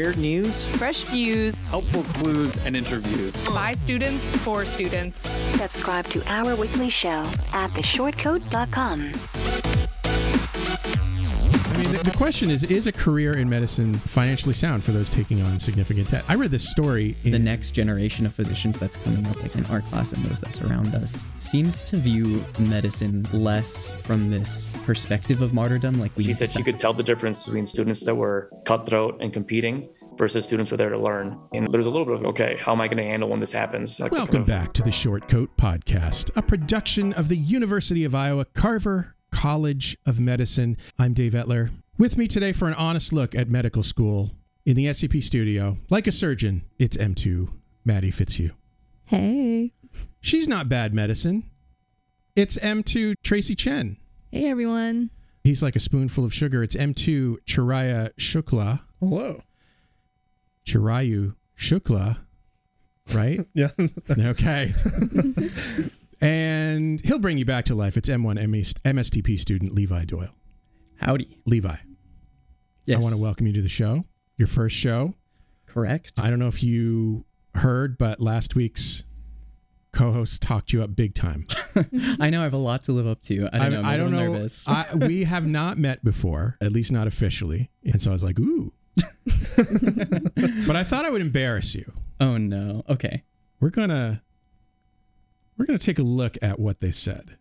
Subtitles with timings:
[0.00, 3.46] Weird news, fresh views, helpful clues, and interviews.
[3.48, 5.28] by students for students.
[5.28, 7.20] Subscribe to our weekly show
[7.52, 9.49] at theshortcoat.com.
[11.90, 15.10] I mean, the, the question is: Is a career in medicine financially sound for those
[15.10, 16.24] taking on significant debt?
[16.28, 17.16] I read this story.
[17.24, 20.40] In, the next generation of physicians that's coming up, like in our class and those
[20.40, 25.98] that surround us, seems to view medicine less from this perspective of martyrdom.
[25.98, 29.20] Like we She said to she could tell the difference between students that were cutthroat
[29.20, 31.40] and competing versus students who were there to learn.
[31.52, 33.50] And there's a little bit of, okay, how am I going to handle when this
[33.50, 33.98] happens?
[33.98, 38.04] Like, Welcome kind of- back to the Short Coat Podcast, a production of the University
[38.04, 40.76] of Iowa Carver College of Medicine.
[40.98, 41.70] I'm Dave Etler.
[41.96, 44.32] With me today for an honest look at medical school
[44.66, 47.50] in the SCP studio, like a surgeon, it's M2
[47.82, 48.50] Maddie Fitzhugh.
[49.06, 49.72] Hey.
[50.20, 51.44] She's not bad medicine.
[52.36, 53.96] It's M2 Tracy Chen.
[54.30, 55.08] Hey, everyone.
[55.42, 56.62] He's like a spoonful of sugar.
[56.62, 58.82] It's M2 Chiraya Shukla.
[59.00, 59.42] Hello.
[60.66, 62.18] Chirayu Shukla,
[63.14, 63.40] right?
[63.54, 63.70] Yeah.
[64.10, 64.74] okay.
[66.20, 67.96] and he'll bring you back to life.
[67.96, 68.38] It's M1
[68.84, 70.34] MSTP student Levi Doyle.
[70.96, 71.38] Howdy.
[71.46, 71.76] Levi,
[72.86, 72.98] Yes.
[72.98, 74.04] I want to welcome you to the show,
[74.36, 75.14] your first show.
[75.66, 76.12] Correct.
[76.20, 79.04] I don't know if you heard, but last week's
[79.92, 81.46] co-host talked you up big time.
[82.20, 83.48] I know I have a lot to live up to.
[83.52, 83.78] I don't know.
[83.80, 84.32] I'm a I don't know.
[84.32, 84.68] Nervous.
[84.68, 87.70] I, we have not met before, at least not officially.
[87.84, 88.72] And so I was like, ooh.
[89.56, 91.90] but I thought I would embarrass you.
[92.20, 92.82] oh no.
[92.88, 93.22] Okay.
[93.60, 94.22] We're gonna
[95.60, 97.36] we're gonna take a look at what they said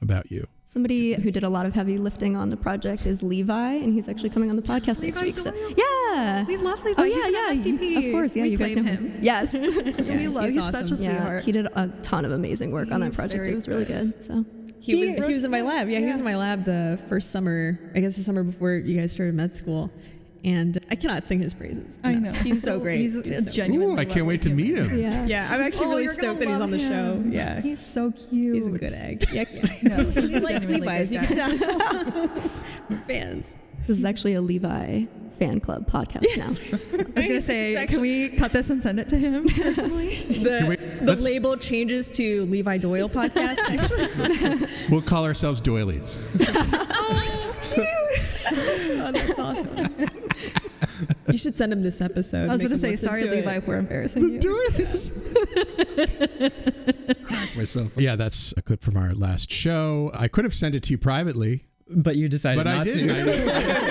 [0.00, 0.46] about you.
[0.64, 4.08] Somebody who did a lot of heavy lifting on the project is Levi, and he's
[4.08, 5.36] actually coming on the podcast next week.
[5.36, 6.44] So, yeah.
[6.46, 7.02] We love Levi.
[7.02, 7.52] Oh, He's yeah, an yeah.
[7.52, 8.06] MSTP.
[8.06, 8.44] Of course, yeah.
[8.44, 9.18] We you guys know him.
[9.20, 9.52] Yes.
[9.52, 10.46] we love.
[10.46, 11.44] He's, He's such a yeah, sweetheart.
[11.44, 13.46] he did a ton of amazing work on that project.
[13.46, 14.24] It was really good.
[14.24, 14.46] So,
[14.80, 15.90] He, was he was in my lab.
[15.90, 17.78] Yeah, he was in my lab the first summer.
[17.94, 19.90] I guess the summer before you guys started med school,
[20.44, 21.98] and I cannot sing his praises.
[22.02, 22.30] I know.
[22.32, 22.98] he's so great.
[23.00, 23.96] He's, He's so- genuine.
[23.96, 24.98] Ooh, I can't wait to meet him.
[24.98, 25.26] yeah.
[25.26, 27.22] Yeah, I'm actually Oh, really stoked that he's on the show.
[27.28, 28.54] Yeah, He's so cute.
[28.54, 29.24] he's a good egg.
[29.32, 29.44] Yeah,
[29.82, 31.10] No, he's a like genuinely Levi's.
[31.10, 31.48] good You guy.
[31.48, 32.28] can tell.
[32.88, 33.56] We're fans.
[33.86, 35.04] This is actually a Levi
[35.38, 36.46] fan club podcast now.
[36.46, 40.16] I was gonna say, can we cut this and send it to him personally?
[40.16, 43.56] The, we- the label changes to Levi Doyle podcast.
[43.68, 46.18] Actually, We'll call ourselves doilies.
[46.40, 47.86] Oh, cute!
[49.00, 50.08] oh, that's awesome.
[51.30, 52.48] You should send him this episode.
[52.48, 53.56] I was gonna say, sorry, to Levi, it.
[53.58, 54.38] if we're embarrassing you.
[54.40, 55.32] Doilies.
[57.24, 57.92] Crack myself.
[57.96, 60.10] Yeah, that's a clip from our last show.
[60.14, 63.08] I could have sent it to you privately, but you decided but I not didn't.
[63.08, 63.14] to.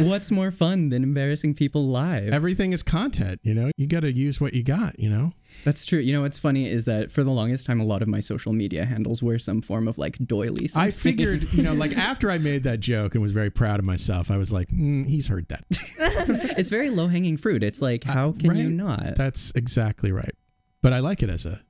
[0.00, 2.32] What's more fun than embarrassing people live?
[2.32, 3.70] everything is content, you know?
[3.76, 5.32] You got to use what you got, you know?
[5.64, 5.98] That's true.
[5.98, 8.52] You know what's funny is that for the longest time, a lot of my social
[8.52, 10.68] media handles were some form of like doily.
[10.76, 13.86] I figured, you know, like after I made that joke and was very proud of
[13.86, 15.64] myself, I was like, mm, he's heard that.
[15.70, 17.62] it's very low hanging fruit.
[17.62, 18.74] It's like, how can you right.
[18.74, 19.16] not?
[19.16, 20.34] That's exactly right.
[20.82, 21.62] But I like it as a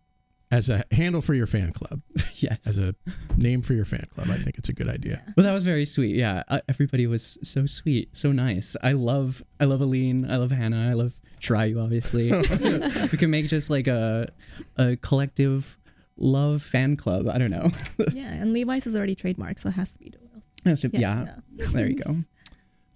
[0.50, 2.00] as a handle for your fan club,
[2.36, 2.58] yes.
[2.66, 2.94] as a
[3.36, 4.28] name for your fan club.
[4.30, 5.22] I think it's a good idea.
[5.36, 6.14] Well, that was very sweet.
[6.16, 8.76] Yeah, uh, everybody was so sweet, so nice.
[8.82, 10.30] I love, I love Aline.
[10.30, 10.88] I love Hannah.
[10.90, 12.30] I love Shrayu, obviously.
[13.12, 14.30] we can make just like a,
[14.76, 15.78] a collective
[16.16, 17.28] love fan club.
[17.28, 17.70] I don't know.
[18.12, 20.20] yeah, and Levi's is already trademarked, so it has to be Doyle.
[20.62, 21.36] That's just- yeah,
[21.72, 22.14] there you go.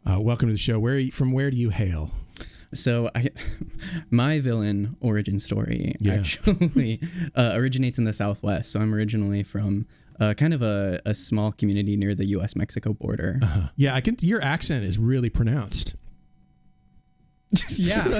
[0.06, 0.78] Uh, welcome to the show.
[0.78, 1.32] Where are you, from?
[1.32, 2.12] Where do you hail?
[2.74, 3.30] So, I,
[4.10, 6.14] my villain origin story Yeah.
[6.14, 7.00] actually
[7.34, 8.72] uh, originates in the Southwest.
[8.72, 9.86] So I'm originally from.
[10.20, 12.56] Uh, kind of a, a small community near the U.S.
[12.56, 13.38] Mexico border.
[13.40, 13.68] Uh-huh.
[13.76, 14.16] Yeah, I can.
[14.20, 15.94] Your accent is really pronounced.
[17.78, 18.04] Yeah,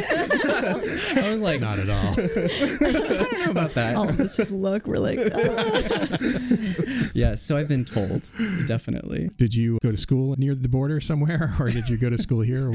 [1.16, 2.12] I was like, Not at all.
[2.12, 3.96] I don't know about that.
[3.96, 4.86] All of us just look.
[4.86, 6.18] We're like, "Ah."
[7.14, 8.30] yeah, so I've been told,
[8.66, 9.30] definitely.
[9.36, 12.40] Did you go to school near the border somewhere, or did you go to school
[12.40, 12.68] here?
[12.70, 12.74] Or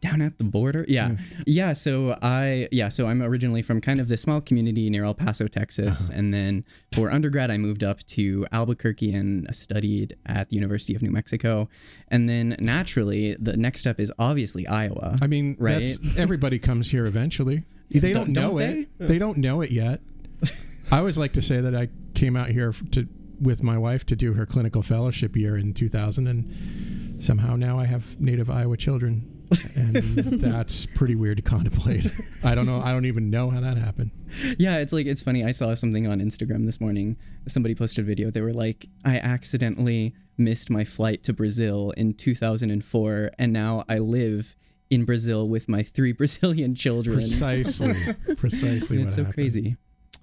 [0.00, 0.84] Down at the border?
[0.88, 1.16] Yeah.
[1.46, 5.14] Yeah, so I yeah, so I'm originally from kind of this small community near El
[5.14, 10.56] Paso, Texas, and then for undergrad I moved up to Albuquerque and studied at the
[10.56, 11.68] University of New Mexico.
[12.08, 15.16] And then naturally, the next step is obviously Iowa.
[15.22, 15.79] I mean, Right.
[15.82, 17.64] That's, everybody comes here eventually.
[17.90, 18.88] They don't, Don't- know don't it.
[18.98, 20.00] They don't know it yet.
[20.92, 23.08] I always like to say that I came out here to
[23.40, 27.86] with my wife to do her clinical fellowship year in 2000, and somehow now I
[27.86, 29.40] have native Iowa children
[29.74, 29.96] and
[30.40, 32.06] that's pretty weird to contemplate.
[32.44, 32.80] I don't know.
[32.80, 34.12] I don't even know how that happened.
[34.58, 35.44] Yeah, it's like it's funny.
[35.44, 37.16] I saw something on Instagram this morning.
[37.48, 38.30] Somebody posted a video.
[38.30, 43.98] They were like, "I accidentally missed my flight to Brazil in 2004, and now I
[43.98, 44.54] live
[44.90, 49.02] in Brazil with my three Brazilian children." Precisely, precisely.
[49.02, 49.34] it's so happened.
[49.34, 49.76] crazy.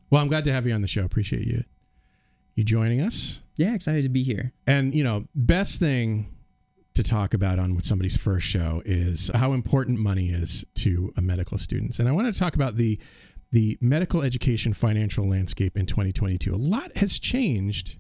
[0.10, 1.04] Well, I'm glad to have you on the show.
[1.04, 1.64] Appreciate you
[2.56, 3.42] you joining us.
[3.56, 4.52] Yeah, excited to be here.
[4.66, 6.34] And you know, best thing
[6.96, 11.60] to talk about on somebody's first show is how important money is to a medical
[11.60, 12.00] students.
[12.00, 13.00] And I want to talk about the
[13.52, 16.54] the medical education financial landscape in 2022.
[16.54, 17.98] A lot has changed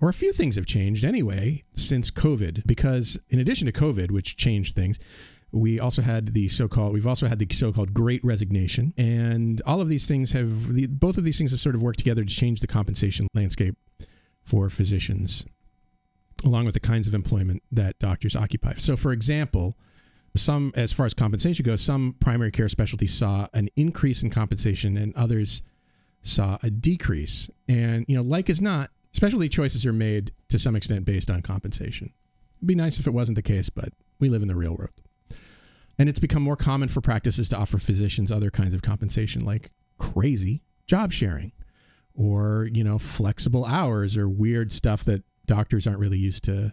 [0.00, 4.36] or a few things have changed anyway since COVID because in addition to COVID which
[4.36, 4.98] changed things,
[5.54, 9.88] we also had the so-called we've also had the so-called great resignation and all of
[9.88, 12.60] these things have the, both of these things have sort of worked together to change
[12.60, 13.76] the compensation landscape
[14.42, 15.46] for physicians
[16.44, 18.74] along with the kinds of employment that doctors occupy.
[18.74, 19.78] So for example,
[20.36, 24.96] some as far as compensation goes, some primary care specialties saw an increase in compensation
[24.96, 25.62] and others
[26.22, 27.48] saw a decrease.
[27.68, 31.40] And you know, like as not, specialty choices are made to some extent based on
[31.42, 32.12] compensation.
[32.58, 34.90] It'd be nice if it wasn't the case, but we live in the real world.
[35.98, 39.70] And it's become more common for practices to offer physicians other kinds of compensation like
[39.98, 41.52] crazy job sharing
[42.14, 46.72] or, you know, flexible hours or weird stuff that doctors aren't really used to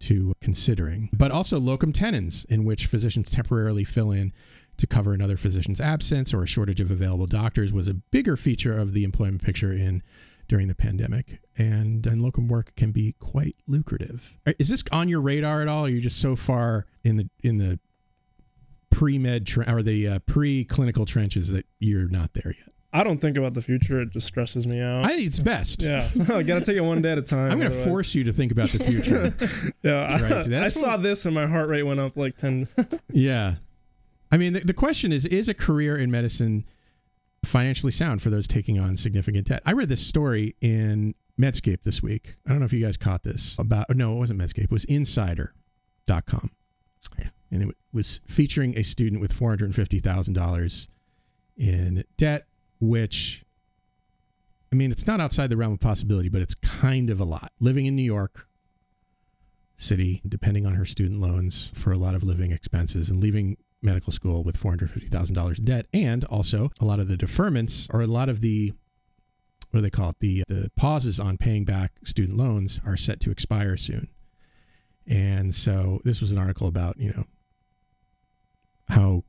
[0.00, 1.08] to considering.
[1.12, 4.32] But also locum tenens in which physicians temporarily fill in
[4.78, 8.76] to cover another physician's absence or a shortage of available doctors was a bigger feature
[8.76, 10.02] of the employment picture in
[10.48, 11.40] during the pandemic.
[11.56, 14.36] And and locum work can be quite lucrative.
[14.58, 15.86] Is this on your radar at all?
[15.86, 17.78] Are you just so far in the in the
[18.92, 22.68] pre-med tre- or the uh, pre-clinical trenches that you're not there yet?
[22.92, 24.02] I don't think about the future.
[24.02, 25.04] It just stresses me out.
[25.06, 25.82] I think it's best.
[25.82, 27.50] Yeah, I gotta take it one day at a time.
[27.50, 29.32] I'm going to otherwise- force you to think about the future.
[29.82, 32.68] yeah, Right, I, that's saw this and my heart rate went up like ten.
[33.10, 33.54] yeah.
[34.30, 36.64] I mean, the, the question is is a career in medicine
[37.44, 39.62] financially sound for those taking on significant debt?
[39.66, 42.36] I read this story in Medscape this week.
[42.46, 44.84] I don't know if you guys caught this about, no, it wasn't Medscape, it was
[44.84, 46.50] insider.com.
[47.52, 50.88] And it was featuring a student with $450,000
[51.56, 52.46] in debt,
[52.80, 53.44] which,
[54.72, 57.52] I mean, it's not outside the realm of possibility, but it's kind of a lot.
[57.60, 58.48] Living in New York
[59.76, 64.12] City, depending on her student loans for a lot of living expenses, and leaving medical
[64.12, 68.28] school with $450,000 in debt, and also a lot of the deferments or a lot
[68.28, 68.72] of the
[69.70, 70.16] what do they call it?
[70.20, 74.08] The the pauses on paying back student loans are set to expire soon.
[75.06, 77.24] And so this was an article about, you know,
[78.92, 79.24] how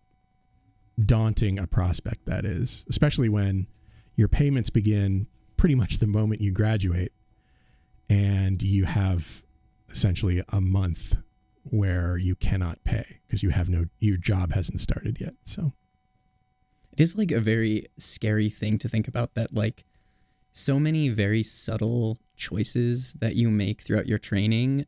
[1.03, 3.67] daunting a prospect that is, especially when
[4.15, 5.27] your payments begin
[5.57, 7.13] pretty much the moment you graduate
[8.09, 9.43] and you have
[9.89, 11.17] essentially a month
[11.63, 15.33] where you cannot pay because you have no your job hasn't started yet.
[15.43, 15.71] So
[16.91, 19.85] It is like a very scary thing to think about that like
[20.51, 24.85] so many very subtle choices that you make throughout your training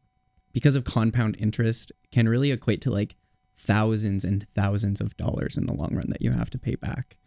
[0.51, 3.15] because of compound interest can really equate to like
[3.57, 7.17] thousands and thousands of dollars in the long run that you have to pay back.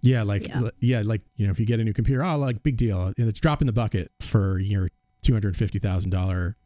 [0.00, 0.68] Yeah, like yeah.
[0.80, 3.12] yeah, like you know, if you get a new computer, oh, like big deal.
[3.16, 4.90] It's dropping the bucket for your
[5.22, 6.56] two hundred fifty thousand dollar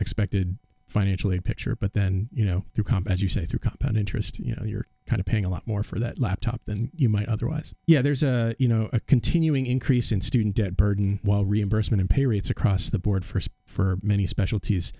[0.00, 1.76] expected financial aid picture.
[1.76, 4.86] But then you know, through comp, as you say, through compound interest, you know, you're
[5.06, 7.74] kind of paying a lot more for that laptop than you might otherwise.
[7.86, 12.10] Yeah, there's a you know a continuing increase in student debt burden, while reimbursement and
[12.10, 14.92] pay rates across the board for for many specialties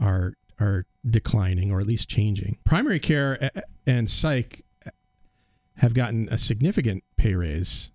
[0.00, 2.58] are are declining or at least changing.
[2.64, 3.50] Primary care
[3.86, 4.64] and psych
[5.76, 7.90] have gotten a significant pay raise,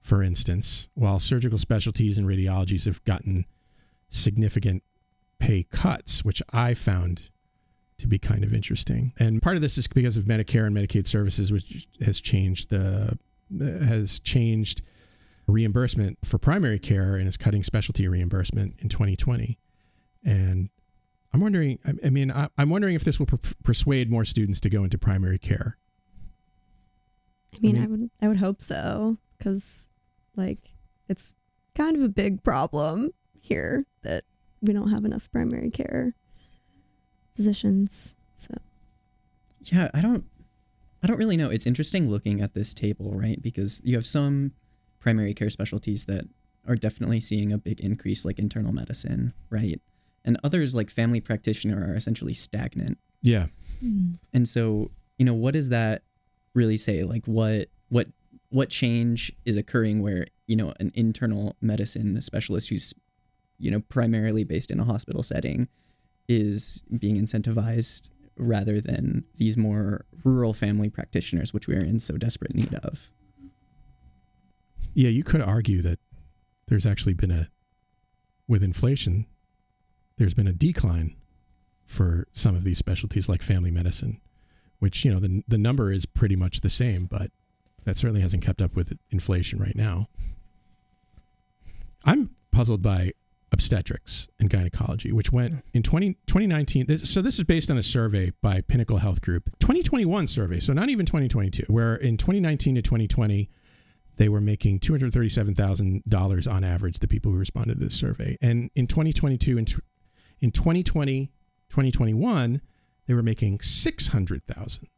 [0.00, 3.46] for instance, while surgical specialties and radiologies have gotten
[4.08, 4.82] significant
[5.38, 7.30] pay cuts, which I found
[7.98, 9.12] to be kind of interesting.
[9.18, 13.18] And part of this is because of Medicare and Medicaid services, which has changed the
[13.60, 14.82] has changed
[15.46, 19.58] reimbursement for primary care and is cutting specialty reimbursement in 2020.
[20.24, 20.70] And
[21.34, 23.28] I'm wondering, I mean, I'm wondering if this will
[23.62, 25.78] persuade more students to go into primary care.
[27.54, 29.90] I mean, I, mean, I would, I would hope so, because,
[30.36, 30.58] like,
[31.08, 31.36] it's
[31.74, 33.10] kind of a big problem
[33.40, 34.24] here that
[34.60, 36.14] we don't have enough primary care
[37.34, 38.16] physicians.
[38.34, 38.54] So,
[39.62, 40.24] yeah, I don't,
[41.02, 41.48] I don't really know.
[41.48, 43.40] It's interesting looking at this table, right?
[43.40, 44.52] Because you have some
[45.00, 46.26] primary care specialties that
[46.68, 49.80] are definitely seeing a big increase, like internal medicine, right?
[50.24, 52.98] And others like family practitioner are essentially stagnant.
[53.22, 53.46] Yeah.
[53.84, 54.18] Mm.
[54.32, 56.02] And so, you know, what does that
[56.54, 57.04] really say?
[57.04, 58.08] Like what what
[58.50, 62.94] what change is occurring where, you know, an internal medicine specialist who's
[63.62, 65.68] you know, primarily based in a hospital setting
[66.28, 72.16] is being incentivized rather than these more rural family practitioners, which we are in so
[72.16, 73.12] desperate need of.
[74.94, 76.00] Yeah, you could argue that
[76.66, 77.50] there's actually been a,
[78.48, 79.26] with inflation,
[80.16, 81.16] there's been a decline
[81.84, 84.20] for some of these specialties like family medicine,
[84.78, 87.30] which, you know, the, the number is pretty much the same, but
[87.84, 90.08] that certainly hasn't kept up with inflation right now.
[92.04, 93.12] I'm puzzled by
[93.52, 95.58] obstetrics and gynecology, which went hmm.
[95.74, 96.86] in 20, 2019.
[96.86, 100.58] This, so this is based on a survey by Pinnacle Health Group, 2021 survey.
[100.58, 103.50] So not even 2022, where in 2019 to 2020,
[104.16, 108.36] they were making $237,000 on average, the people who responded to this survey.
[108.42, 109.66] And in 2022 and
[110.42, 111.26] in 2020,
[111.70, 112.60] 2021,
[113.06, 114.88] they were making 600,000.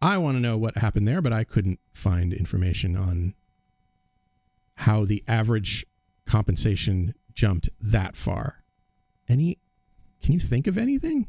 [0.00, 3.34] I want to know what happened there, but I couldn't find information on
[4.74, 5.86] how the average
[6.26, 8.62] compensation jumped that far.
[9.28, 9.58] Any
[10.22, 11.26] can you think of anything?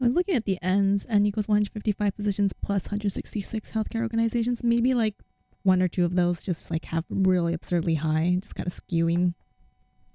[0.00, 4.62] I'm looking at the ends, n equals 155 positions plus 166 healthcare organizations.
[4.62, 5.14] Maybe like
[5.62, 9.34] one or two of those just like have really absurdly high, just kind of skewing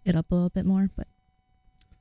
[0.05, 0.89] it up a little bit more.
[0.95, 1.07] But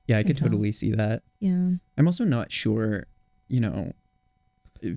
[0.07, 1.23] yeah, I could totally see that.
[1.39, 1.71] Yeah.
[1.97, 3.07] I'm also not sure,
[3.49, 3.93] you know,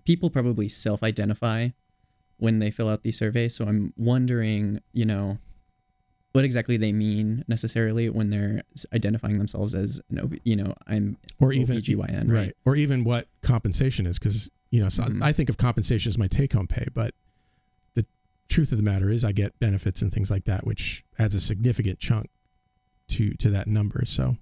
[0.06, 1.70] people probably self identify
[2.38, 3.56] when they fill out these surveys.
[3.56, 5.38] So I'm wondering, you know,
[6.32, 11.18] what exactly they mean necessarily when they're identifying themselves as an OB, you know, I'm
[11.40, 12.30] or even OBGYN, right.
[12.32, 12.54] right?
[12.66, 15.22] Or even what compensation is, because you know, so Mhm.
[15.22, 17.14] I think of compensation as my take home pay, but
[17.94, 18.08] the
[18.50, 21.40] truth of the matter is, I get benefits and things like that, which adds a
[21.40, 22.32] significant chunk
[23.10, 24.04] to to that number.
[24.06, 24.38] So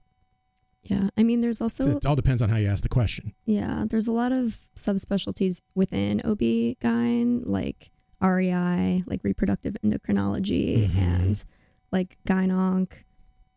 [0.84, 3.34] Yeah, I mean, there's also it all depends on how you ask the question.
[3.46, 10.96] Yeah, there's a lot of subspecialties within OB-GYN, like REI, like reproductive endocrinology, Mhm.
[10.98, 11.46] and
[11.92, 13.06] like gyn-onc,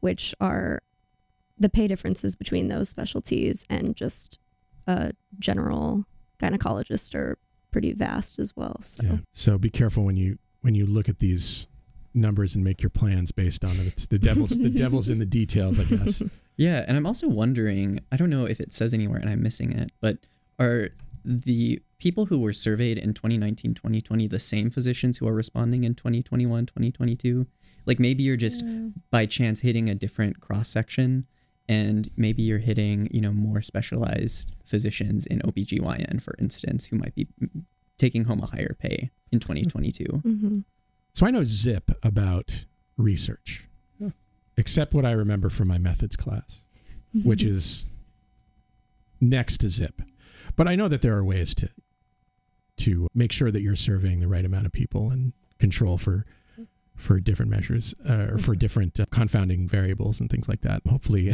[0.01, 0.83] which are
[1.59, 4.39] the pay differences between those specialties and just
[4.87, 6.05] a general
[6.41, 7.37] gynecologist are
[7.71, 8.77] pretty vast as well.
[8.83, 9.19] So Yeah.
[9.33, 11.67] So be careful when you when you look at these
[12.15, 13.87] numbers and make your plans based on it.
[13.87, 16.23] It's the devil's the devil's in the details, I guess.
[16.57, 19.73] Yeah, and I'm also wondering, I don't know if it says anywhere and I'm missing
[19.73, 20.19] it, but
[20.59, 20.91] are
[21.25, 25.95] the people who were surveyed in 2019, 2020 the same physicians who are responding in
[25.95, 27.47] 2021, 2022?
[27.87, 28.65] Like maybe you're just
[29.11, 31.27] by chance hitting a different cross section
[31.69, 37.15] and maybe you're hitting, you know, more specialized physicians in OBGYN for instance who might
[37.15, 37.65] be mm,
[37.99, 40.05] taking home a higher pay in 2022.
[40.05, 40.59] Mm-hmm.
[41.15, 42.65] So I know zip about
[42.97, 43.69] research,
[44.57, 46.65] except what I remember from my methods class,
[47.25, 47.87] which is
[49.21, 50.03] next to zip.
[50.57, 51.71] But I know that there are ways to
[52.77, 56.27] to make sure that you're surveying the right amount of people and control for
[56.95, 60.83] for different measures uh, or for different uh, confounding variables and things like that.
[60.89, 61.33] Hopefully,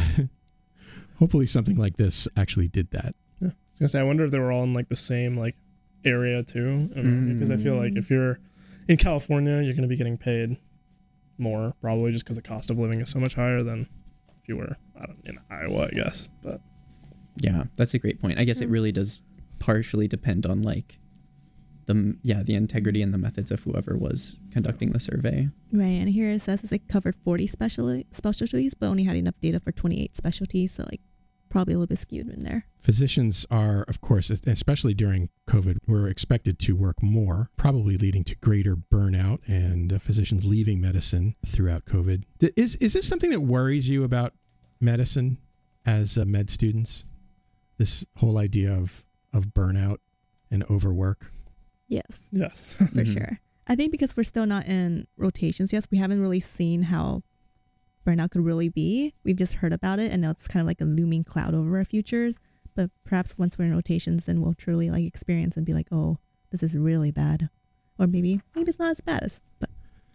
[1.18, 3.14] hopefully something like this actually did that.
[3.40, 3.48] Yeah.
[3.48, 5.56] I was gonna say, I wonder if they were all in like the same like
[6.04, 8.38] area too, I don't know, because I feel like if you're
[8.88, 10.56] in California, you're gonna be getting paid
[11.40, 13.88] more probably just because the cost of living is so much higher than
[14.40, 16.28] if you were I don't in Iowa, I guess.
[16.42, 16.60] But
[17.36, 18.38] Yeah, that's a great point.
[18.38, 18.72] I guess it hmm.
[18.72, 19.22] really does
[19.58, 20.98] partially depend on like
[21.86, 25.48] the yeah the integrity and the methods of whoever was conducting the survey.
[25.72, 29.34] Right, and here it says it's like covered 40 specialty specialties, but only had enough
[29.40, 31.00] data for 28 specialties, so like
[31.50, 32.64] probably a little bit skewed in there.
[32.80, 38.24] Physicians are, of course, especially during COVID, we were expected to work more, probably leading
[38.24, 42.22] to greater burnout and uh, physicians leaving medicine throughout COVID.
[42.56, 44.32] Is is this something that worries you about
[44.80, 45.38] medicine
[45.84, 47.04] as uh, med students?
[47.76, 49.98] This whole idea of of burnout
[50.50, 51.30] and overwork.
[51.88, 52.30] Yes.
[52.32, 52.72] Yes.
[52.78, 53.12] For Mhm.
[53.12, 53.40] sure.
[53.66, 57.22] I think because we're still not in rotations, yes, we haven't really seen how
[58.16, 59.14] burnout could really be.
[59.24, 61.78] We've just heard about it and now it's kind of like a looming cloud over
[61.78, 62.38] our futures.
[62.74, 66.18] But perhaps once we're in rotations, then we'll truly like experience and be like, oh,
[66.50, 67.48] this is really bad.
[67.98, 69.70] Or maybe, maybe it's not as bad as, but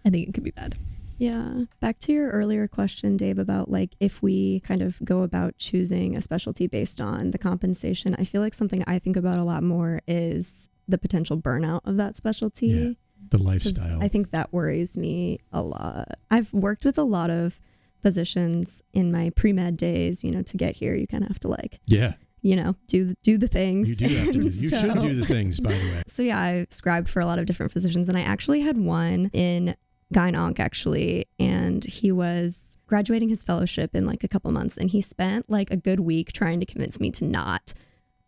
[0.06, 0.75] I think it could be bad.
[1.18, 1.66] Yeah.
[1.80, 6.16] Back to your earlier question, Dave, about like if we kind of go about choosing
[6.16, 9.64] a specialty based on the compensation, I feel like something I think about a lot
[9.64, 12.68] more is the potential burnout of that specialty.
[12.68, 12.90] Yeah,
[13.30, 14.02] the 'Cause lifestyle.
[14.02, 16.20] I think that worries me a lot.
[16.30, 17.60] I've worked with a lot of
[18.06, 20.24] physicians in my pre med days.
[20.24, 23.16] You know, to get here, you kind of have to like, yeah, you know, do
[23.24, 24.00] do the things.
[24.00, 24.34] you do have to.
[24.34, 26.04] Do, And you should do the things, by the way.
[26.08, 29.32] so yeah, I scribed for a lot of different physicians, and I actually had one
[29.34, 29.76] in
[30.14, 35.02] gyn-onc actually, and he was graduating his fellowship in like a couple months, and he
[35.02, 37.74] spent like a good week trying to convince me to not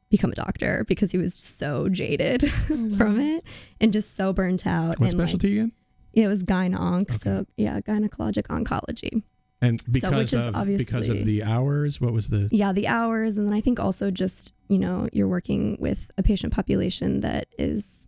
[0.09, 3.43] become a doctor because he was so jaded oh, from it
[3.79, 4.99] and just so burnt out.
[4.99, 5.71] What and like, specialty again?
[6.13, 9.21] it was gyn-onc, so yeah, gynecologic oncology.
[9.61, 13.37] And So, because is of because of the hours, what was the yeah the hours
[13.37, 17.47] and then i think also just you know you're working with a patient population that
[17.57, 18.07] is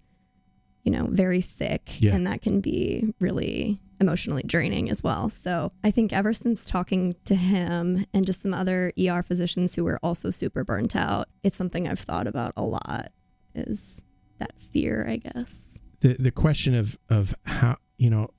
[0.83, 2.15] you know very sick Yeah.
[2.15, 7.15] and that can be really emotionally draining as well so i think ever since talking
[7.25, 11.57] to him and just some other er physicians who were also super burnt out it's
[11.57, 13.11] something i've thought about a lot
[13.55, 14.03] is
[14.37, 18.29] that fear i guess the the question of of how you know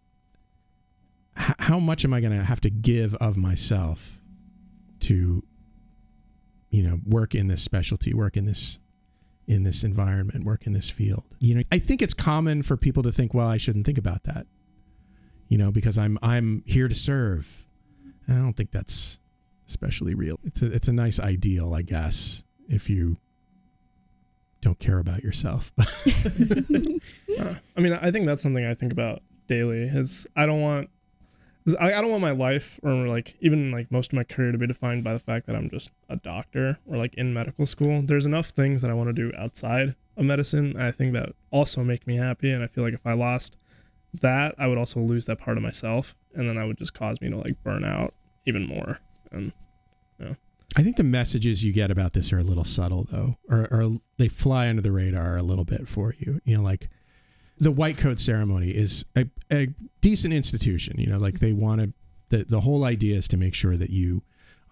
[1.39, 4.21] h- how much am I going to have to give of myself
[5.01, 5.43] to
[6.71, 8.79] you know work in this specialty, work in this
[9.47, 11.25] in this environment, work in this field.
[11.41, 14.23] You know, I think it's common for people to think, well, I shouldn't think about
[14.25, 14.47] that.
[15.49, 17.67] You know, because I'm I'm here to serve.
[18.27, 19.19] And I don't think that's
[19.67, 20.39] especially real.
[20.45, 23.17] It's a it's a nice ideal, I guess, if you
[24.61, 25.73] don't care about yourself.
[27.39, 29.85] Uh, I mean, I think that's something I think about daily.
[29.85, 30.91] Is I don't want,
[31.79, 34.59] I, I don't want my life or like even like most of my career to
[34.59, 38.02] be defined by the fact that I'm just a doctor or like in medical school.
[38.02, 40.76] There's enough things that I want to do outside of medicine.
[40.76, 43.57] I think that also make me happy, and I feel like if I lost
[44.14, 47.21] that, I would also lose that part of myself, and then that would just cause
[47.21, 48.14] me to like burn out
[48.47, 48.99] even more.
[49.31, 49.52] And
[50.19, 50.35] yeah.
[50.76, 53.90] I think the messages you get about this are a little subtle, though, or, or
[54.19, 56.40] they fly under the radar a little bit for you.
[56.45, 56.88] You know, like
[57.61, 59.69] the white coat ceremony is a, a
[60.00, 60.99] decent institution.
[60.99, 61.93] You know, like they want to.
[62.31, 64.23] The the whole idea is to make sure that you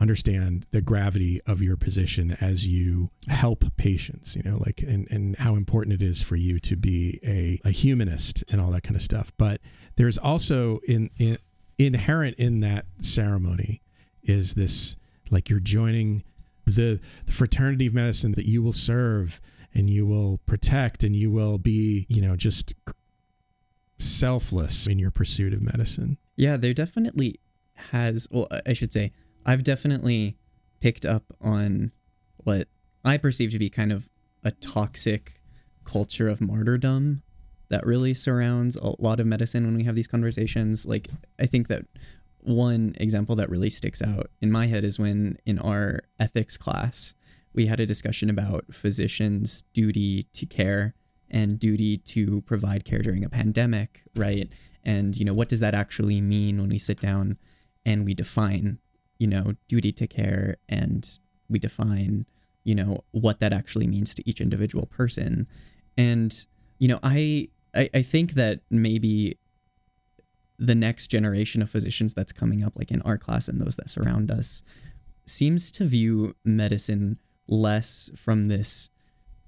[0.01, 4.35] understand the gravity of your position as you help patients.
[4.35, 7.71] You know, like and and how important it is for you to be a a
[7.71, 9.33] humanist and all that kind of stuff.
[9.37, 9.61] But
[9.97, 11.39] there's also in, in
[11.79, 13.83] inherent in that ceremony
[14.23, 14.97] is this
[15.31, 16.23] like you're joining
[16.65, 19.41] the, the fraternity of medicine that you will serve
[19.79, 22.75] and you will protect and you will be you know just
[23.99, 27.41] selfless in your pursuit of medicine Yeah, there definitely
[27.91, 28.29] has.
[28.31, 29.13] Well, I should say,
[29.45, 30.37] I've definitely
[30.81, 31.91] picked up on
[32.37, 32.69] what
[33.05, 34.09] I perceive to be kind of
[34.45, 35.41] a toxic
[35.85, 37.23] culture of martyrdom
[37.71, 40.87] that really surrounds a lot of medicine when we have these conversations.
[40.87, 41.09] Like,
[41.41, 41.87] I think that
[42.39, 47.17] one example that really sticks out in my head is when in our ethics class,
[47.59, 50.95] we had a discussion about physicians' duty to care
[51.29, 54.49] and duty to provide care during a pandemic, right?
[54.85, 57.37] And, you know, what does that actually mean when we sit down
[57.85, 58.79] and we define,
[59.19, 61.19] you know, duty to care and
[61.49, 62.27] we define,
[62.63, 65.49] you know, what that actually means to each individual person.
[65.97, 66.47] And,
[66.79, 69.37] you know, I, I, I think that maybe
[70.61, 73.89] the next generation of physicians that's coming up, like in our class and those that
[73.89, 74.63] surround us,
[75.27, 78.91] seems to view medicine less from this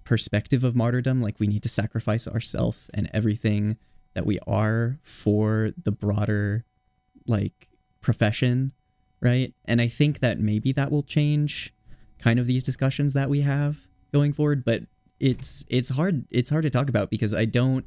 [0.05, 3.77] perspective of martyrdom, like we need to sacrifice ourselves and everything
[4.15, 6.65] that we are for the broader
[7.27, 7.69] like
[8.01, 8.73] profession,
[9.21, 9.55] right?
[9.65, 11.73] And I think that maybe that will change
[12.19, 14.83] kind of these discussions that we have going forward, but
[15.21, 17.85] it's it's hard it's hard to talk about because I don't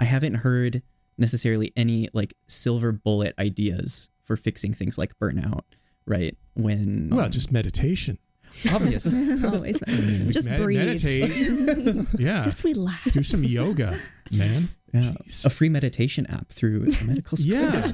[0.00, 0.82] I haven't heard
[1.18, 5.64] necessarily any like silver bullet ideas for fixing things like burnout,
[6.06, 6.36] right?
[6.54, 8.18] When well just meditation
[8.72, 9.06] obvious
[9.44, 9.78] Always.
[10.30, 10.78] Just Med- breathe.
[10.86, 13.12] meditate yeah Just relax.
[13.12, 13.98] do some yoga
[14.30, 15.12] man Yeah,
[15.44, 17.54] a free meditation app through medical school.
[17.54, 17.92] yeah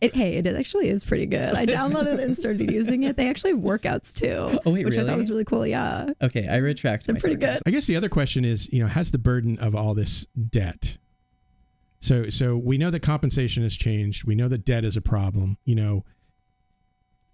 [0.00, 1.54] It, hey, it actually is pretty good.
[1.54, 3.16] I downloaded it and started using it.
[3.18, 5.66] They actually have workouts too, Oh, wait, which I thought was really cool.
[5.66, 7.06] Yeah, Okay, I retract.
[7.06, 7.62] they're my pretty sarcasm.
[7.64, 7.70] good.
[7.70, 10.96] I guess the other question is, you know, has the burden of all this debt.
[12.00, 14.24] So so we know that compensation has changed.
[14.24, 15.58] We know that debt is a problem.
[15.66, 16.04] You know,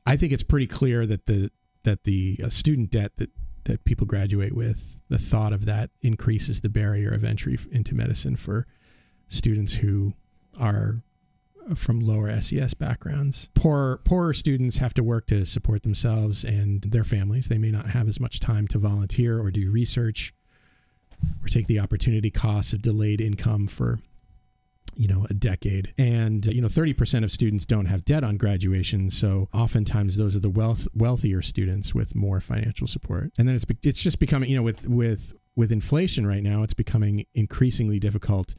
[0.04, 1.50] I think it's pretty clear that the
[1.86, 3.30] that the uh, student debt that
[3.64, 8.36] that people graduate with, the thought of that increases the barrier of entry into medicine
[8.36, 8.66] for
[9.28, 10.14] students who
[10.58, 11.02] are
[11.74, 13.48] from lower SES backgrounds.
[13.54, 17.48] Poor poorer students have to work to support themselves and their families.
[17.48, 20.32] They may not have as much time to volunteer or do research
[21.42, 23.98] or take the opportunity costs of delayed income for
[24.96, 25.94] you know a decade.
[25.98, 30.40] And you know 30% of students don't have debt on graduation so oftentimes those are
[30.40, 33.32] the wealth wealthier students with more financial support.
[33.38, 36.74] And then it's it's just becoming you know with with with inflation right now it's
[36.74, 38.54] becoming increasingly difficult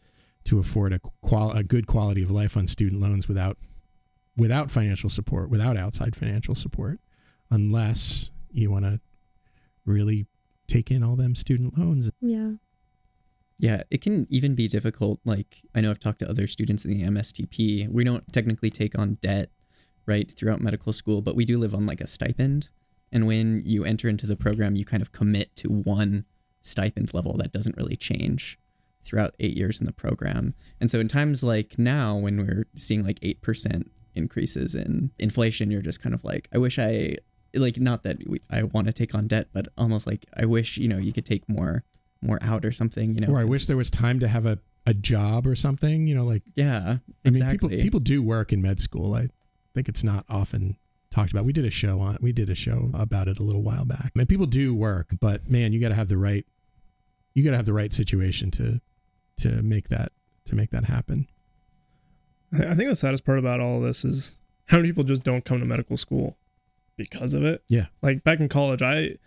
[0.46, 3.58] to afford a qual a good quality of life on student loans without
[4.36, 7.00] without financial support without outside financial support
[7.50, 9.00] unless you want to
[9.86, 10.26] really
[10.68, 12.12] take in all them student loans.
[12.22, 12.52] Yeah.
[13.60, 15.20] Yeah, it can even be difficult.
[15.26, 17.90] Like, I know I've talked to other students in the MSTP.
[17.90, 19.50] We don't technically take on debt,
[20.06, 22.70] right, throughout medical school, but we do live on like a stipend.
[23.12, 26.26] And when you enter into the program, you kind of commit to one
[26.62, 28.60] stipend level that doesn't really change
[29.02, 30.54] throughout eight years in the program.
[30.80, 35.82] And so, in times like now, when we're seeing like 8% increases in inflation, you're
[35.82, 37.18] just kind of like, I wish I
[37.54, 40.78] like not that we, I want to take on debt, but almost like I wish
[40.78, 41.84] you know you could take more
[42.22, 43.16] more out or something.
[43.16, 46.08] You know, or I wish there was time to have a, a job or something.
[46.08, 47.70] You know, like yeah, I exactly.
[47.70, 49.14] mean, people people do work in med school.
[49.14, 49.30] I
[49.74, 50.78] think it's not often
[51.10, 51.46] talked about.
[51.46, 54.12] We did a show on we did a show about it a little while back.
[54.16, 56.46] I mean, people do work, but man, you got to have the right
[57.34, 58.82] you got to have the right situation to
[59.38, 60.12] to make that
[60.46, 61.28] to make that happen.
[62.54, 65.44] I think the saddest part about all of this is how many people just don't
[65.44, 66.38] come to medical school
[66.96, 67.64] because of it.
[67.68, 67.88] Yeah.
[68.02, 69.18] Like back in college, I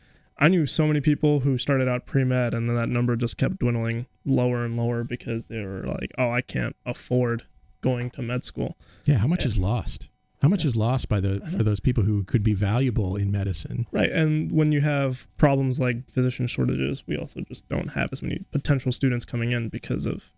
[0.41, 3.37] I knew so many people who started out pre med and then that number just
[3.37, 7.45] kept dwindling lower and lower because they were like, oh, I can't afford
[7.83, 8.77] going to med school.
[9.05, 9.19] Yeah.
[9.19, 10.09] How much and, is lost?
[10.43, 13.87] How much is lost by the for those people who could be valuable in medicine?
[13.93, 18.23] Right, and when you have problems like physician shortages, we also just don't have as
[18.23, 20.33] many potential students coming in because of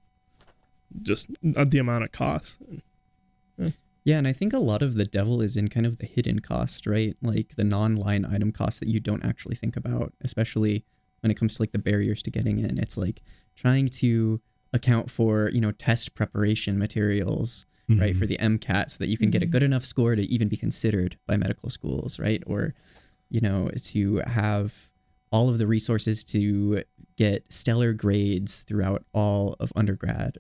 [1.03, 2.59] just uh, the amount of costs.
[3.59, 3.69] Yeah.
[4.05, 6.41] Yeah, and I think a lot of the devil is in kind of the hidden
[6.41, 7.17] cost, right?
[7.23, 10.85] Like the non-line item costs that you don't actually think about, especially
[11.21, 12.79] when it comes to like the barriers to getting in.
[12.79, 13.23] It's like
[13.55, 14.41] trying to
[14.73, 18.01] account for, you know, test preparation materials, mm-hmm.
[18.01, 20.49] right, for the MCAT so that you can get a good enough score to even
[20.49, 22.43] be considered by medical schools, right?
[22.47, 22.75] Or,
[23.31, 24.91] you know, to have
[25.31, 26.83] all of the resources to
[27.17, 30.39] get stellar grades throughout all of undergrad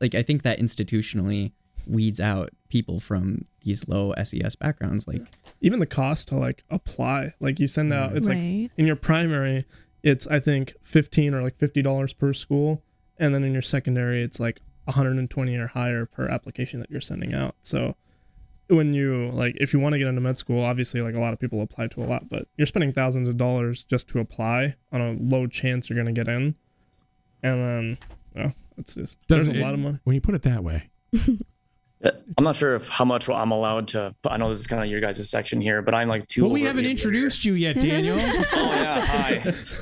[0.00, 1.52] like I think that institutionally
[1.86, 5.06] weeds out people from these low SES backgrounds.
[5.06, 5.22] Like
[5.60, 8.36] even the cost to like apply, like you send out, it's right.
[8.36, 9.64] like in your primary,
[10.02, 12.82] it's I think fifteen or like fifty dollars per school,
[13.18, 17.34] and then in your secondary, it's like 120 or higher per application that you're sending
[17.34, 17.54] out.
[17.62, 17.94] So
[18.68, 21.34] when you like if you want to get into med school obviously like a lot
[21.34, 24.74] of people apply to a lot but you're spending thousands of dollars just to apply
[24.90, 26.54] on a low chance you're going to get in
[27.42, 27.98] and then
[28.34, 30.90] well, it's just there's a lot of money when you put it that way.
[32.02, 34.14] Uh, I'm not sure if how much I'm allowed to.
[34.24, 36.42] I know this is kind of your guys' section here, but I'm like two.
[36.42, 38.16] Well, we haven't introduced you yet, Daniel.
[38.20, 39.34] oh yeah, hi.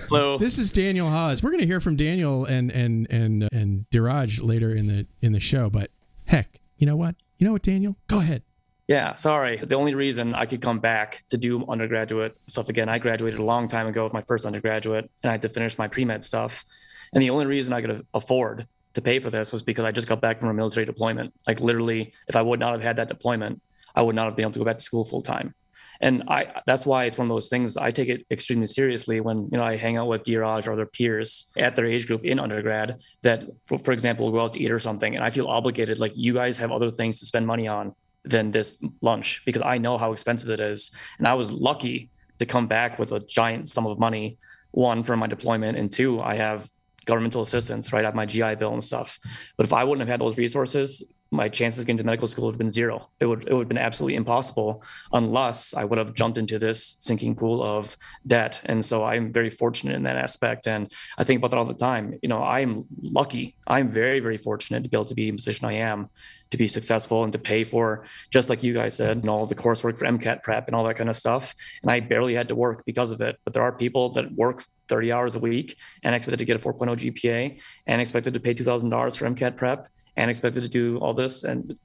[0.09, 0.38] Hello.
[0.38, 1.42] This is Daniel Haas.
[1.42, 5.33] We're going to hear from Daniel and and and and Deeraj later in the in
[5.33, 5.70] the show.
[5.70, 5.90] But
[6.26, 7.14] heck, you know what?
[7.38, 7.96] You know what, Daniel?
[8.06, 8.42] Go ahead.
[8.90, 9.56] Yeah, sorry.
[9.56, 13.44] The only reason I could come back to do undergraduate stuff again, I graduated a
[13.44, 16.24] long time ago with my first undergraduate, and I had to finish my pre med
[16.24, 16.64] stuff.
[17.12, 20.09] And the only reason I could afford to pay for this was because I just
[20.09, 21.33] got back from a military deployment.
[21.46, 23.62] Like literally, if I would not have had that deployment,
[23.94, 25.55] I would not have been able to go back to school full time.
[26.03, 29.48] And I that's why it's one of those things I take it extremely seriously when
[29.53, 32.38] you know I hang out with Deeraj or other peers at their age group in
[32.38, 35.98] undergrad that for, for example go out to eat or something and I feel obligated
[35.98, 39.79] like you guys have other things to spend money on than this lunch because I
[39.79, 40.90] know how expensive it is.
[41.18, 44.38] And I was lucky to come back with a giant sum of money,
[44.70, 46.68] one from my deployment, and two, I have
[47.05, 48.05] governmental assistance, right?
[48.05, 49.19] I have my GI Bill and stuff.
[49.57, 52.47] But if I wouldn't have had those resources, my chances of getting to medical school
[52.47, 53.09] would have been zero.
[53.21, 56.97] It would it would have been absolutely impossible unless I would have jumped into this
[57.01, 58.61] sinking pool of debt.
[58.64, 60.66] And so I'm very fortunate in that aspect.
[60.66, 62.19] And I think about that all the time.
[62.23, 63.57] You know, I'm lucky.
[63.66, 66.11] I'm very, very fortunate to be able to be in the position I am,
[66.51, 69.55] to be successful and to pay for, just like you guys said, you know, the
[69.55, 71.55] coursework for MCAT prep and all that kind of stuff.
[71.83, 73.37] And I barely had to work because of it.
[73.45, 76.59] But there are people that work 30 hours a week and expected to get a
[76.59, 81.14] 4.0 GPA and expected to pay $2,000 for MCAT prep and expected to do all
[81.14, 81.44] this.
[81.44, 81.79] And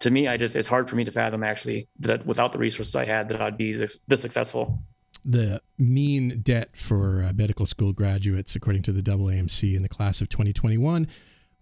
[0.00, 2.94] to me, I just, it's hard for me to fathom actually that without the resources
[2.94, 4.82] I had, that I'd be this, this successful.
[5.24, 10.20] The mean debt for uh, medical school graduates, according to the AAMC in the class
[10.20, 11.06] of 2021,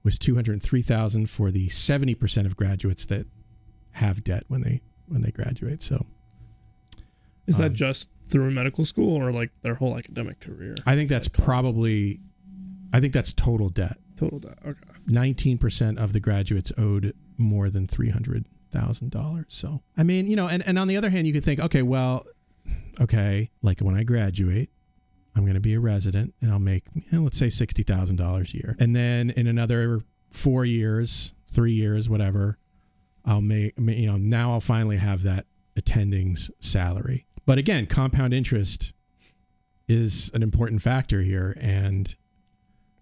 [0.02, 3.26] was 203,000 for the 70% of graduates that
[3.92, 5.82] have debt when they when they graduate.
[5.82, 6.06] So
[7.46, 10.74] is that um, just through medical school or like their whole academic career?
[10.86, 12.20] I think that's probably
[12.92, 13.98] I think that's total debt.
[14.16, 14.58] Total debt.
[14.66, 14.91] Okay.
[15.08, 19.44] 19% of the graduates owed more than $300,000.
[19.48, 21.82] So, I mean, you know, and, and on the other hand, you could think, okay,
[21.82, 22.24] well,
[23.00, 24.70] okay, like when I graduate,
[25.34, 28.56] I'm going to be a resident and I'll make, you know, let's say $60,000 a
[28.56, 28.76] year.
[28.78, 32.58] And then in another four years, three years, whatever,
[33.24, 37.26] I'll make, you know, now I'll finally have that attending's salary.
[37.46, 38.94] But again, compound interest
[39.88, 41.56] is an important factor here.
[41.60, 42.14] And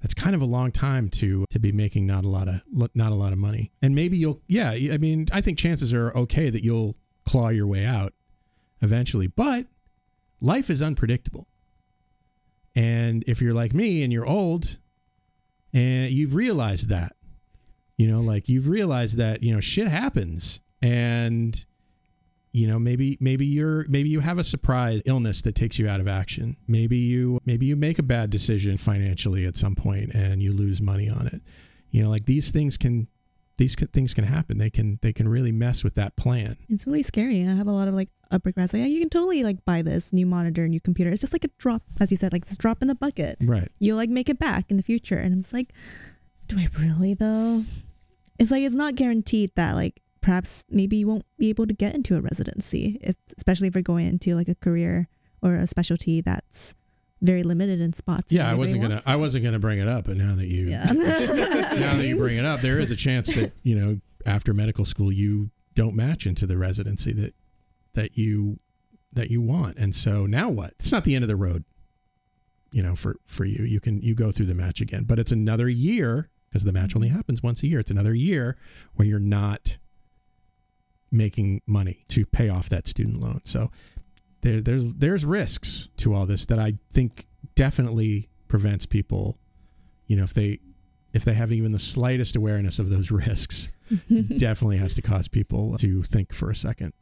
[0.01, 2.63] that's kind of a long time to to be making not a lot of
[2.95, 3.73] not a lot of money.
[3.83, 7.67] And maybe you'll yeah, I mean, I think chances are okay that you'll claw your
[7.67, 8.13] way out
[8.81, 9.67] eventually, but
[10.41, 11.47] life is unpredictable.
[12.75, 14.79] And if you're like me and you're old
[15.73, 17.15] and you've realized that,
[17.97, 21.65] you know, like you've realized that, you know, shit happens and
[22.53, 26.01] you know maybe maybe you're maybe you have a surprise illness that takes you out
[26.01, 30.43] of action maybe you maybe you make a bad decision financially at some point and
[30.43, 31.41] you lose money on it
[31.91, 33.07] you know like these things can
[33.61, 34.57] these things can happen.
[34.57, 36.57] They can they can really mess with that plan.
[36.71, 37.47] It's really scary.
[37.47, 39.83] I have a lot of like upper grads like, yeah, you can totally like buy
[39.83, 41.11] this new monitor, new computer.
[41.11, 43.37] It's just like a drop, as you said, like this drop in the bucket.
[43.43, 43.69] Right.
[43.79, 45.19] You'll like make it back in the future.
[45.19, 45.75] And I'm like,
[46.49, 47.65] do I really though?
[48.39, 51.94] It's like it's not guaranteed that like perhaps maybe you won't be able to get
[51.94, 55.09] into a residency if especially if you're going into like a career
[55.42, 56.74] or a specialty that's
[57.22, 58.33] very limited in spots.
[58.33, 60.68] Yeah, I wasn't gonna wants I wasn't gonna bring it up, but now that you
[60.68, 60.85] Yeah.
[60.92, 64.85] now that you bring it up, there is a chance that you know after medical
[64.85, 67.35] school you don't match into the residency that
[67.94, 68.59] that you
[69.12, 70.72] that you want, and so now what?
[70.78, 71.64] It's not the end of the road,
[72.72, 72.94] you know.
[72.94, 76.30] For for you, you can you go through the match again, but it's another year
[76.48, 77.80] because the match only happens once a year.
[77.80, 78.56] It's another year
[78.94, 79.78] where you're not
[81.11, 83.40] making money to pay off that student loan.
[83.44, 83.70] So
[84.42, 89.38] there, there's there's risks to all this that I think definitely prevents people,
[90.07, 90.61] you know, if they
[91.12, 93.70] if they have even the slightest awareness of those risks,
[94.37, 96.92] definitely has to cause people to think for a second.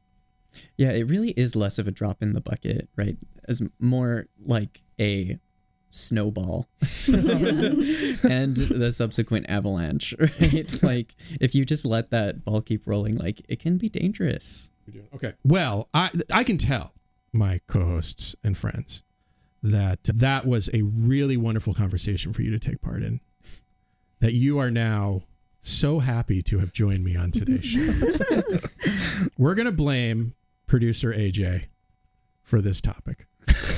[0.76, 3.16] Yeah, it really is less of a drop in the bucket, right?
[3.46, 5.38] As more like a
[5.90, 6.68] snowball
[7.08, 10.82] and the subsequent avalanche, right?
[10.82, 14.70] Like if you just let that ball keep rolling, like it can be dangerous.
[15.14, 15.34] Okay.
[15.44, 16.94] Well, I I can tell
[17.32, 19.02] my co-hosts and friends
[19.62, 23.20] that that was a really wonderful conversation for you to take part in.
[24.20, 25.24] That you are now
[25.60, 28.50] so happy to have joined me on today's show.
[29.36, 30.34] We're going to blame
[30.66, 31.66] producer AJ
[32.42, 33.26] for this topic.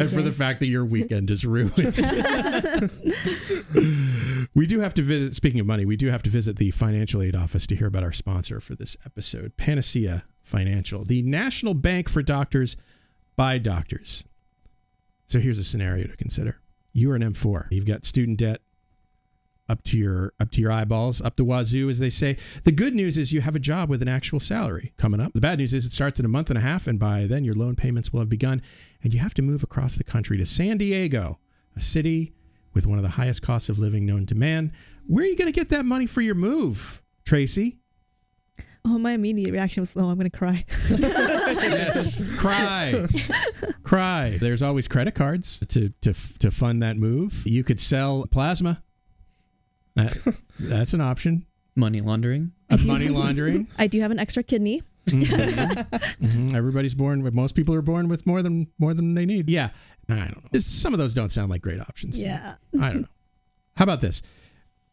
[0.00, 1.72] and for the fact that your weekend is ruined.
[4.54, 7.22] we do have to visit, speaking of money, we do have to visit the financial
[7.22, 12.08] aid office to hear about our sponsor for this episode, Panacea Financial, the national bank
[12.08, 12.76] for doctors
[13.36, 14.24] by doctors.
[15.26, 16.60] So here's a scenario to consider.
[16.92, 17.66] You are an M4.
[17.70, 18.60] You've got student debt
[19.68, 22.36] up to your up to your eyeballs, up the wazoo, as they say.
[22.64, 25.32] The good news is you have a job with an actual salary coming up.
[25.32, 27.44] The bad news is it starts in a month and a half, and by then
[27.44, 28.62] your loan payments will have begun,
[29.02, 31.38] and you have to move across the country to San Diego,
[31.74, 32.32] a city
[32.74, 34.72] with one of the highest costs of living known to man.
[35.06, 37.80] Where are you going to get that money for your move, Tracy?
[38.88, 40.64] Oh, my immediate reaction was, oh, I'm gonna cry.
[41.00, 43.04] yes, cry,
[43.82, 44.38] cry.
[44.40, 47.42] There's always credit cards to to to fund that move.
[47.44, 48.84] You could sell plasma.
[49.96, 51.44] That, that's an option.
[51.74, 52.52] Money laundering.
[52.70, 53.66] Uh, money laundering.
[53.78, 54.82] I do have an extra kidney.
[55.06, 56.54] Mhm.
[56.54, 57.34] Everybody's born with.
[57.34, 59.48] Most people are born with more than more than they need.
[59.50, 59.70] Yeah,
[60.08, 60.60] I don't know.
[60.60, 62.20] Some of those don't sound like great options.
[62.20, 62.56] Yeah.
[62.80, 63.08] I don't know.
[63.76, 64.22] How about this?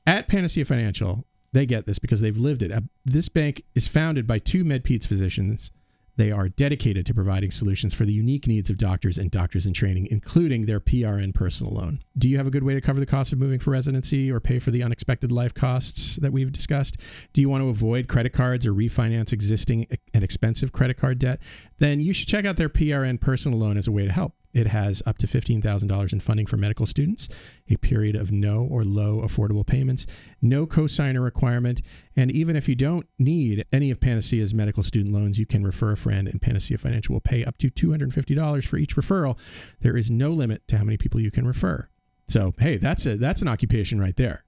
[0.05, 2.71] At Panacea Financial, they get this because they've lived it.
[2.71, 5.71] Uh, This bank is founded by two MedPeds physicians.
[6.15, 9.73] They are dedicated to providing solutions for the unique needs of doctors and doctors in
[9.73, 12.01] training, including their PRN personal loan.
[12.17, 14.39] Do you have a good way to cover the cost of moving for residency or
[14.39, 16.97] pay for the unexpected life costs that we've discussed?
[17.33, 21.39] Do you want to avoid credit cards or refinance existing and expensive credit card debt?
[21.79, 24.35] Then you should check out their PRN personal loan as a way to help.
[24.53, 27.27] It has up to $15,000 in funding for medical students,
[27.69, 30.05] a period of no or low affordable payments,
[30.41, 31.81] no cosigner requirement,
[32.15, 35.93] and even if you don't need any of Panacea's medical student loans, you can refer
[35.93, 39.39] a friend, and Panacea Financial will pay up to $250 for each referral.
[39.81, 41.89] There is no limit to how many people you can refer.
[42.27, 44.45] So, hey, that's a that's an occupation right there.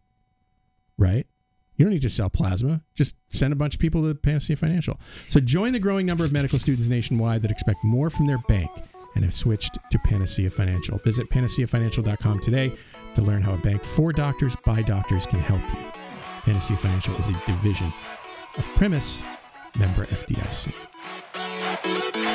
[0.97, 1.27] Right?
[1.75, 2.83] You don't need to sell plasma.
[2.93, 4.97] Just send a bunch of people to Panacea Financial.
[5.27, 8.71] So join the growing number of medical students nationwide that expect more from their bank
[9.15, 10.97] and have switched to Panacea Financial.
[10.99, 12.71] Visit panaceafinancial.com today
[13.15, 15.91] to learn how a bank for doctors by doctors can help you.
[16.43, 19.21] Panacea Financial is a division of Primis,
[19.79, 20.91] member FDIC.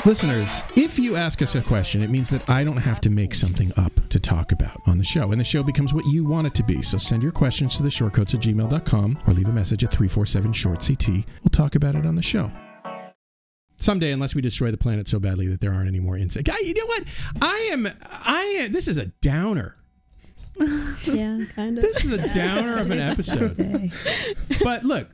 [0.06, 3.34] Listeners, if you ask us a question, it means that I don't have to make
[3.34, 6.46] something up to talk about on the show, and the show becomes what you want
[6.46, 6.80] it to be.
[6.80, 10.52] So send your questions to the shortcoats at gmail.com or leave a message at 347
[10.54, 11.08] short CT.
[11.42, 12.50] We'll talk about it on the show.
[13.80, 16.54] Someday, unless we destroy the planet so badly that there aren't any more insects.
[16.62, 17.04] You know what?
[17.40, 17.88] I am.
[18.10, 18.72] I am.
[18.72, 19.76] This is a downer.
[21.04, 21.82] yeah, kind of.
[21.82, 23.56] This is a downer of an episode.
[24.62, 25.08] but look,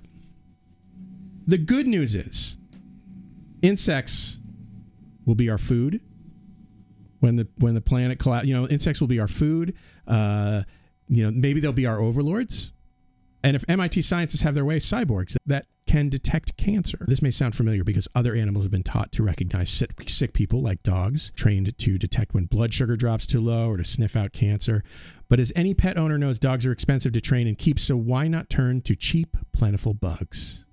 [1.46, 2.56] the good news is
[3.62, 4.38] insects
[5.24, 6.00] will be our food
[7.20, 8.46] when the when the planet collapse.
[8.46, 9.76] You know, insects will be our food.
[10.08, 10.62] Uh,
[11.08, 12.72] you know, maybe they'll be our overlords.
[13.44, 17.04] And if MIT scientists have their way, cyborgs that can detect cancer.
[17.06, 20.82] This may sound familiar because other animals have been taught to recognize sick, people, like
[20.82, 24.82] dogs, trained to detect when blood sugar drops too low or to sniff out cancer.
[25.28, 28.28] But as any pet owner knows, dogs are expensive to train and keep, so why
[28.28, 30.66] not turn to cheap, plentiful bugs?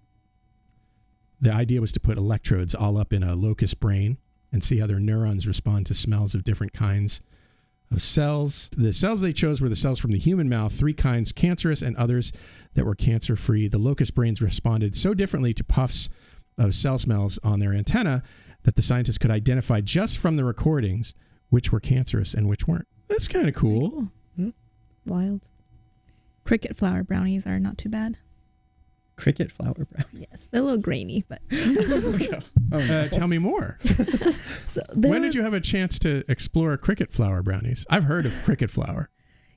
[1.40, 4.18] The idea was to put electrodes all up in a locust brain
[4.52, 7.22] and see how their neurons respond to smells of different kinds
[7.94, 8.70] of cells.
[8.76, 11.96] The cells they chose were the cells from the human mouth, three kinds cancerous and
[11.96, 12.34] others
[12.74, 13.68] that were cancer free.
[13.68, 16.10] The locust brains responded so differently to puffs
[16.58, 18.24] of cell smells on their antenna
[18.64, 21.14] that the scientists could identify just from the recordings
[21.50, 22.88] which were cancerous and which weren't.
[23.08, 24.12] That's kind of cool.
[25.06, 25.50] Wild.
[26.44, 28.18] Cricket flour brownies are not too bad.
[29.24, 30.28] Cricket flour brownie.
[30.30, 31.42] Yes, they're a little grainy, but
[32.74, 33.78] Uh, tell me more.
[34.46, 37.86] so When did you have a chance to explore cricket flour brownies?
[37.90, 39.10] I've heard of cricket flour.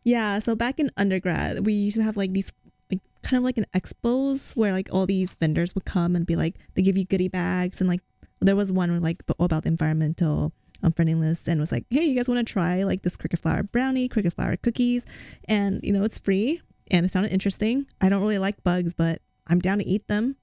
[0.04, 2.52] Yeah, so back in undergrad, we used to have like these
[2.92, 6.36] like kind of like an expos where like all these vendors would come and be
[6.36, 8.02] like they give you goodie bags and like
[8.40, 10.52] there was one where, like all about environmental
[10.84, 13.64] um, friendliness and was like, hey, you guys want to try like this cricket flour
[13.64, 15.06] brownie, cricket flour cookies,
[15.48, 16.60] and you know it's free
[16.92, 17.86] and it sounded interesting.
[18.00, 20.36] I don't really like bugs, but I'm down to eat them.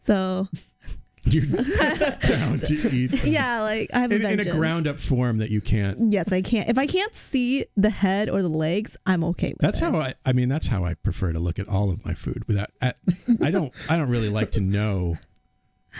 [0.00, 0.48] So
[1.24, 3.08] You're down to eat.
[3.08, 3.32] them.
[3.32, 6.12] yeah, like I have a in, in a ground up form that you can't.
[6.12, 6.68] Yes, I can't.
[6.68, 9.66] If I can't see the head or the legs, I'm okay with that.
[9.66, 9.84] That's it.
[9.84, 10.14] how I.
[10.24, 12.46] I mean, that's how I prefer to look at all of my food.
[12.48, 12.94] Without, I,
[13.42, 13.70] I don't.
[13.90, 15.16] I don't really like to know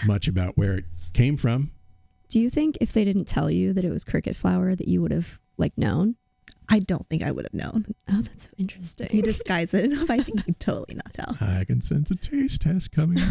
[0.07, 1.71] much about where it came from.
[2.31, 5.03] Do you think if they didn't tell you that it was cricket flour that you
[5.03, 6.17] would have like known?
[6.73, 7.85] I don't think I would have known.
[8.09, 9.09] Oh, that's so interesting.
[9.11, 10.09] He disguised it enough.
[10.09, 11.37] I think he'd totally not tell.
[11.41, 13.19] I can sense a taste test coming.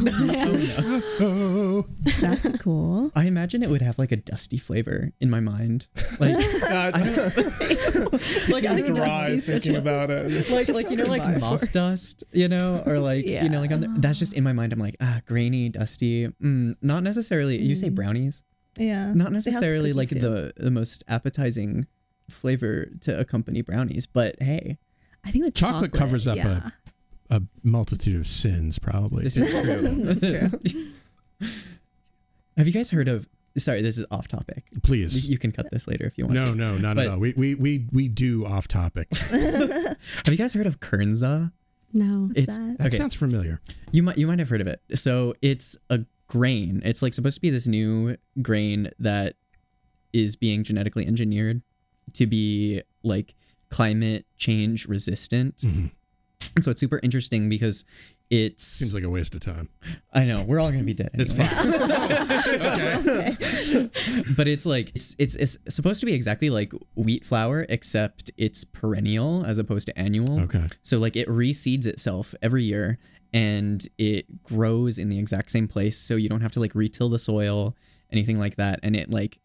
[1.21, 1.85] oh,
[2.19, 3.11] That's cool.
[3.15, 5.87] I imagine it would have like a dusty flavor in my mind.
[6.19, 6.35] Like,
[6.69, 10.49] Uh, I don't, like I'm I'm dry dusty, thinking such about it.
[10.51, 13.71] like, like you know, like survive moth dust, you know, or like you know, like
[13.71, 14.73] on the, that's just in my mind.
[14.73, 16.27] I'm like, ah, grainy, dusty.
[16.27, 17.59] Mm, not necessarily.
[17.61, 18.43] You say brownies,
[18.77, 19.13] Yeah.
[19.13, 20.29] not necessarily like cookies, too.
[20.29, 21.87] the the most appetizing
[22.29, 24.05] flavor to accompany brownies.
[24.05, 24.77] But hey,
[25.25, 26.69] I think the chocolate, covers up yeah.
[27.29, 29.23] a, a multitude of sins, probably.
[29.23, 29.81] this is true.
[30.05, 30.85] That's true.
[32.57, 33.27] Have you guys heard of?
[33.57, 34.65] Sorry, this is off topic.
[34.83, 35.27] Please.
[35.27, 36.35] You can cut this later if you want.
[36.35, 36.55] no, to.
[36.55, 37.19] no, not But- at all.
[37.19, 39.07] We, we we we do off topic.
[39.17, 41.51] Have you guys heard of Kernza?
[41.91, 42.27] No.
[42.27, 42.77] What's It's that?
[42.77, 42.97] That Okay.
[42.97, 43.59] sounds familiar.
[43.91, 44.81] You might you might have heard of it.
[44.95, 46.81] So it's a grain.
[46.85, 49.35] It's like supposed to be this new grain that
[50.13, 51.61] is being genetically engineered
[52.15, 53.35] to be like
[53.69, 55.57] climate change resistant.
[55.57, 55.91] Mhm.
[56.55, 57.85] And so it's super interesting because
[58.29, 59.69] it's Seems like a waste of time.
[60.13, 61.09] I know we're all gonna be dead.
[61.13, 61.47] It's fine.
[62.69, 64.33] okay.
[64.37, 68.63] but it's like it's, it's it's supposed to be exactly like wheat flour except it's
[68.63, 70.41] perennial as opposed to annual.
[70.41, 70.67] Okay.
[70.83, 72.99] So like it reseeds itself every year
[73.33, 77.09] and it grows in the exact same place so you don't have to like retill
[77.09, 77.75] the soil,
[78.11, 79.39] anything like that and it like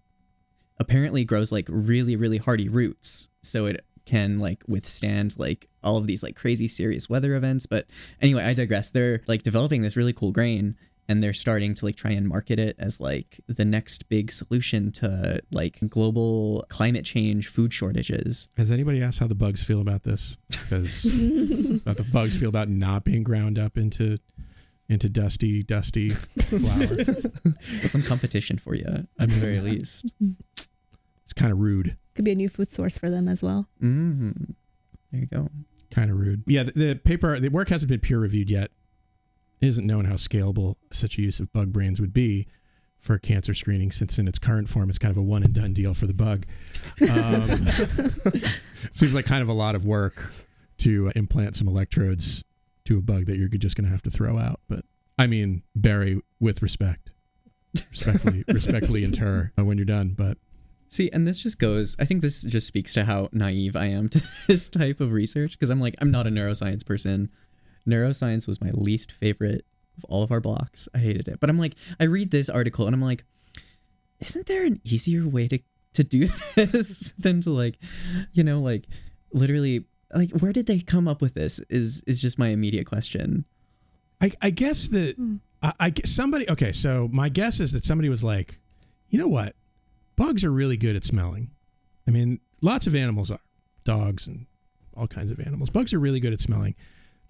[0.78, 3.28] apparently grows like really really hardy roots.
[3.42, 7.66] So it can like withstand like all of these like crazy serious weather events.
[7.66, 7.86] But
[8.20, 8.90] anyway i digress.
[8.90, 10.76] They're like developing this really cool grain
[11.08, 14.90] and they're starting to like try and market it as like the next big solution
[14.92, 18.48] to like global climate change food shortages.
[18.56, 20.38] Has anybody asked how the bugs feel about this?
[20.50, 21.02] Because
[21.84, 24.18] how the bugs feel about not being ground up into
[24.88, 26.86] into dusty, dusty flour.
[26.86, 30.12] That's some competition for you at I the very least
[31.22, 31.96] It's kind of rude.
[32.14, 33.68] Could be a new food source for them as well.
[33.80, 34.30] hmm
[35.10, 35.48] there you go
[35.90, 36.42] Kind of rude.
[36.46, 38.70] Yeah, the, the paper, the work hasn't been peer reviewed yet.
[39.60, 42.48] It isn't known how scalable such a use of bug brains would be
[42.98, 45.72] for cancer screening, since in its current form, it's kind of a one and done
[45.74, 46.46] deal for the bug.
[47.02, 47.42] Um,
[48.90, 50.32] seems like kind of a lot of work
[50.78, 52.42] to implant some electrodes
[52.84, 54.60] to a bug that you're just going to have to throw out.
[54.68, 54.84] But
[55.18, 57.10] I mean, Barry, with respect,
[57.90, 60.14] respectfully, respectfully inter uh, when you're done.
[60.16, 60.38] But
[60.94, 64.08] See, and this just goes, I think this just speaks to how naive I am
[64.10, 67.30] to this type of research because I'm like, I'm not a neuroscience person.
[67.84, 69.64] Neuroscience was my least favorite
[69.98, 70.88] of all of our blocks.
[70.94, 71.40] I hated it.
[71.40, 73.24] But I'm like, I read this article and I'm like,
[74.20, 75.58] isn't there an easier way to,
[75.94, 77.76] to do this than to like,
[78.32, 78.86] you know, like
[79.32, 81.58] literally, like, where did they come up with this?
[81.68, 83.44] Is is just my immediate question.
[84.20, 85.36] I, I guess that hmm.
[85.62, 86.48] I, I somebody.
[86.48, 88.58] Okay, so my guess is that somebody was like,
[89.08, 89.54] you know what,
[90.16, 91.50] bugs are really good at smelling.
[92.06, 93.40] I mean, lots of animals are
[93.84, 94.46] dogs and
[94.96, 95.70] all kinds of animals.
[95.70, 96.74] Bugs are really good at smelling.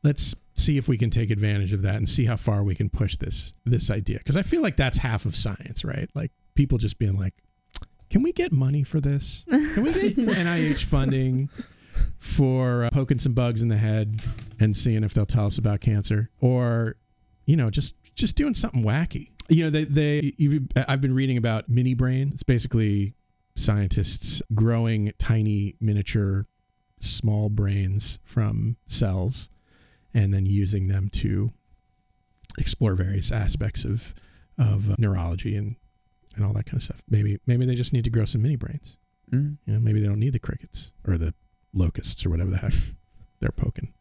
[0.03, 2.89] Let's see if we can take advantage of that and see how far we can
[2.91, 4.19] push this this idea.
[4.19, 6.09] Because I feel like that's half of science, right?
[6.15, 7.35] Like people just being like,
[8.11, 9.45] can we get money for this?
[9.49, 11.49] Can we get NIH funding
[12.19, 14.21] for uh, poking some bugs in the head
[14.61, 16.97] and seeing if they'll tell us about cancer, or
[17.47, 19.31] you know, just just doing something wacky?
[19.49, 22.31] You know, they they you've, I've been reading about mini brain.
[22.33, 23.15] It's basically
[23.57, 26.47] scientists growing tiny miniature
[26.99, 29.51] small brains from cells
[30.13, 31.51] and then using them to
[32.59, 34.15] explore various aspects of
[34.59, 35.77] of uh, neurology and
[36.37, 37.03] and all that kind of stuff.
[37.09, 38.97] Maybe maybe they just need to grow some mini brains.
[39.31, 39.59] Mm.
[39.67, 41.35] You know, maybe they don't need the crickets or the
[41.75, 42.73] locusts or whatever the heck
[43.41, 43.93] they're poking.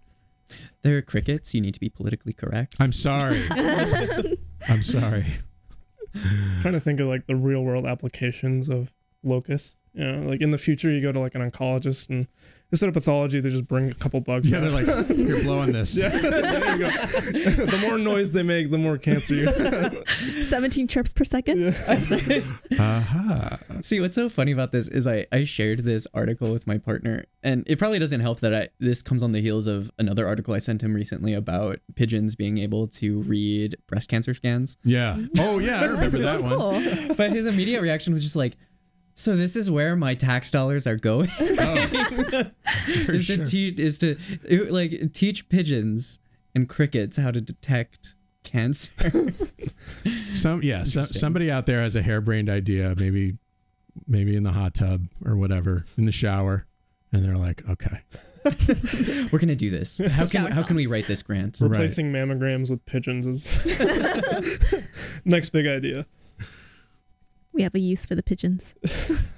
[0.82, 1.54] There are crickets.
[1.56, 2.76] You need to be politically correct.
[2.80, 3.42] I'm sorry.
[4.70, 5.26] I'm sorry.
[6.62, 8.92] trying to think of like the real world applications of
[9.24, 9.78] locusts.
[9.94, 12.28] You know, like in the future, you go to like an oncologist and
[12.74, 14.50] instead of pathology, they just bring a couple bugs.
[14.50, 14.62] Yeah, out.
[14.62, 16.12] they're like, "You're blowing this." Yeah,
[16.76, 17.66] you go.
[17.66, 19.96] the more noise they make, the more cancer you have.
[20.08, 21.68] 17 trips per second.
[21.88, 22.40] Aha.
[22.94, 23.58] Uh-huh.
[23.82, 27.26] See, what's so funny about this is I, I shared this article with my partner,
[27.44, 30.54] and it probably doesn't help that I this comes on the heels of another article
[30.54, 34.78] I sent him recently about pigeons being able to read breast cancer scans.
[34.84, 35.20] Yeah.
[35.38, 37.16] Oh yeah, I remember that one.
[37.16, 38.58] But his immediate reaction was just like,
[39.16, 41.30] "So this is where my tax dollars are going?
[41.40, 42.44] Oh.
[42.88, 43.38] is sure.
[43.38, 46.20] to teach is to it, like teach pigeons
[46.56, 48.92] and crickets how to detect cancer."
[50.34, 53.38] Some yeah, so, somebody out there has a harebrained idea, maybe
[54.08, 56.66] maybe in the hot tub or whatever, in the shower,
[57.12, 58.02] and they're like, okay,
[59.32, 60.00] We're gonna do this.
[60.00, 61.60] How can how can we write this grant?
[61.62, 64.76] Replacing mammograms with pigeons is
[65.26, 66.06] next big idea.
[67.54, 68.76] We have a use for the pigeons.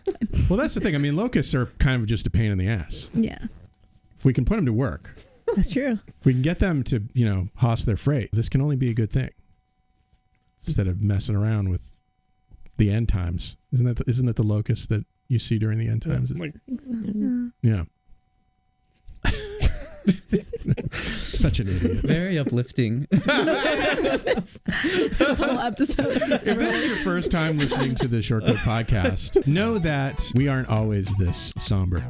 [0.50, 0.94] Well, that's the thing.
[0.94, 3.10] I mean, locusts are kind of just a pain in the ass.
[3.16, 3.40] Yeah,
[4.20, 5.16] If we can put them to work,
[5.56, 5.98] that's true.
[6.20, 8.92] if we can get them to, you know, hoss their freight, this can only be
[8.92, 9.32] a good thing.
[10.60, 12.00] Instead of messing around with
[12.78, 15.88] the end times, isn't that the, isn't that the locust that you see during the
[15.88, 16.32] end times?
[16.38, 16.54] Like,
[17.64, 17.84] yeah.
[20.92, 21.98] Such an idiot.
[22.04, 23.08] Very uplifting.
[25.16, 26.18] This whole episode.
[26.18, 30.48] If this is your first time listening to the Short Coat podcast, know that we
[30.48, 32.06] aren't always this somber.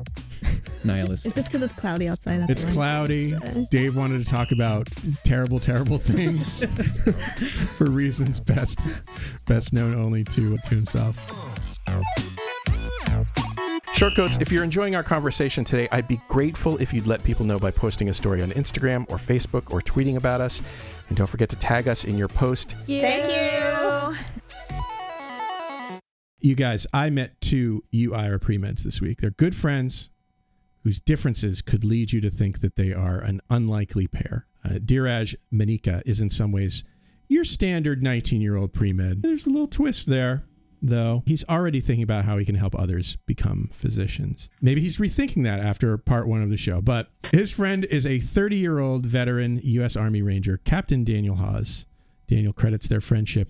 [0.83, 1.25] Nihilist.
[1.25, 2.41] It's just because it's cloudy outside.
[2.41, 3.33] That's It's cloudy.
[3.33, 4.87] Uh, Dave wanted to talk about
[5.23, 6.65] terrible, terrible things
[7.77, 8.89] for reasons best
[9.45, 11.31] best known only to to himself.
[13.95, 17.45] Short Coats, if you're enjoying our conversation today, I'd be grateful if you'd let people
[17.45, 20.61] know by posting a story on Instagram or Facebook or tweeting about us.
[21.07, 22.73] And don't forget to tag us in your post.
[22.87, 24.17] Thank you.
[26.41, 29.21] You guys, I met two UIRA pre-meds this week.
[29.21, 30.09] They're good friends
[30.83, 34.45] whose differences could lead you to think that they are an unlikely pair.
[34.65, 36.83] Uh, Deeraj Manika is in some ways
[37.29, 39.23] your standard 19-year-old pre-med.
[39.23, 40.43] There's a little twist there,
[40.87, 41.23] though.
[41.25, 44.49] He's already thinking about how he can help others become physicians.
[44.61, 46.81] Maybe he's rethinking that after part one of the show.
[46.81, 49.95] But his friend is a 30-year-old veteran U.S.
[49.95, 51.85] Army Ranger, Captain Daniel Hawes.
[52.27, 53.49] Daniel credits their friendship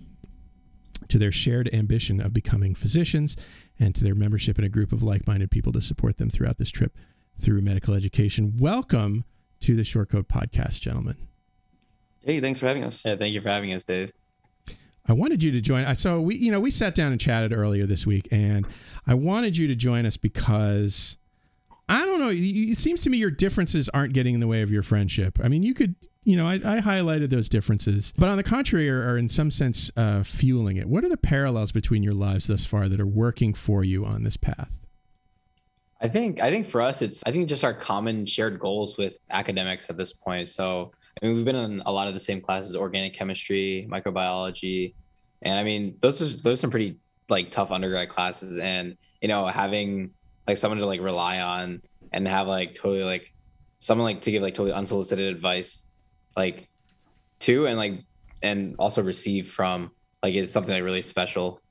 [1.08, 3.38] to their shared ambition of becoming physicians
[3.80, 6.58] and to their membership in a group of like minded people to support them throughout
[6.58, 6.98] this trip
[7.40, 8.58] through medical education.
[8.58, 9.24] Welcome
[9.62, 11.18] to the Short Coat Podcast, gentlemen.
[12.22, 13.06] Hey, thanks for having us.
[13.06, 14.12] Yeah, thank you for having us, Dave.
[15.08, 15.94] I wanted you to join.
[15.96, 18.66] So we, you know, we sat down and chatted earlier this week, and
[19.06, 21.18] I wanted you to join us because
[21.88, 22.32] I don't know.
[22.34, 25.40] It seems to me your differences aren't getting in the way of your friendship.
[25.44, 28.90] I mean, you could, you know, I, I highlighted those differences, but on the contrary,
[28.90, 30.88] are, are in some sense uh, fueling it.
[30.88, 34.24] What are the parallels between your lives thus far that are working for you on
[34.24, 34.80] this path?
[36.02, 39.18] I think I think for us it's I think just our common shared goals with
[39.30, 40.48] academics at this point.
[40.48, 40.92] So
[41.22, 44.94] I mean we've been in a lot of the same classes, organic chemistry, microbiology,
[45.42, 46.98] and I mean those are those are some pretty
[47.30, 50.12] like tough undergrad classes and you know having
[50.48, 53.34] like someone to like rely on and have like totally like
[53.80, 55.88] someone like to give like totally unsolicited advice
[56.36, 56.68] like
[57.40, 58.04] to and like
[58.42, 59.92] and also receive from
[60.22, 61.62] like is something like really special.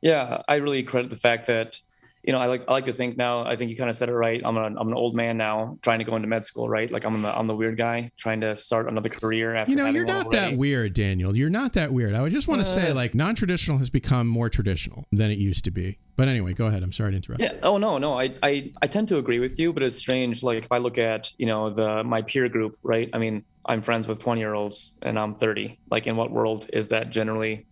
[0.00, 1.78] Yeah, I really credit the fact that
[2.26, 3.44] you know I like I like to think now.
[3.44, 4.40] I think you kind of said it right.
[4.44, 6.90] I'm an I'm an old man now, trying to go into med school, right?
[6.90, 9.88] Like I'm the I'm the weird guy trying to start another career after you know,
[9.90, 10.52] you're not already.
[10.52, 11.36] that weird, Daniel.
[11.36, 12.14] You're not that weird.
[12.14, 15.30] I would just want to say, Uh, like, non traditional has become more traditional than
[15.30, 15.98] it used to be.
[16.16, 16.82] But anyway, go ahead.
[16.82, 17.42] I'm sorry to interrupt.
[17.42, 17.54] Yeah.
[17.62, 18.18] Oh no, no.
[18.18, 20.42] I, I I tend to agree with you, but it's strange.
[20.42, 23.10] Like if I look at you know the my peer group, right?
[23.12, 25.78] I mean, I'm friends with 20 year olds, and I'm 30.
[25.90, 27.66] Like in what world is that generally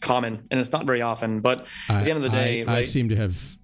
[0.00, 0.46] common?
[0.50, 1.40] And it's not very often.
[1.40, 2.78] But at the end of the day, I, right?
[2.78, 3.56] I seem to have.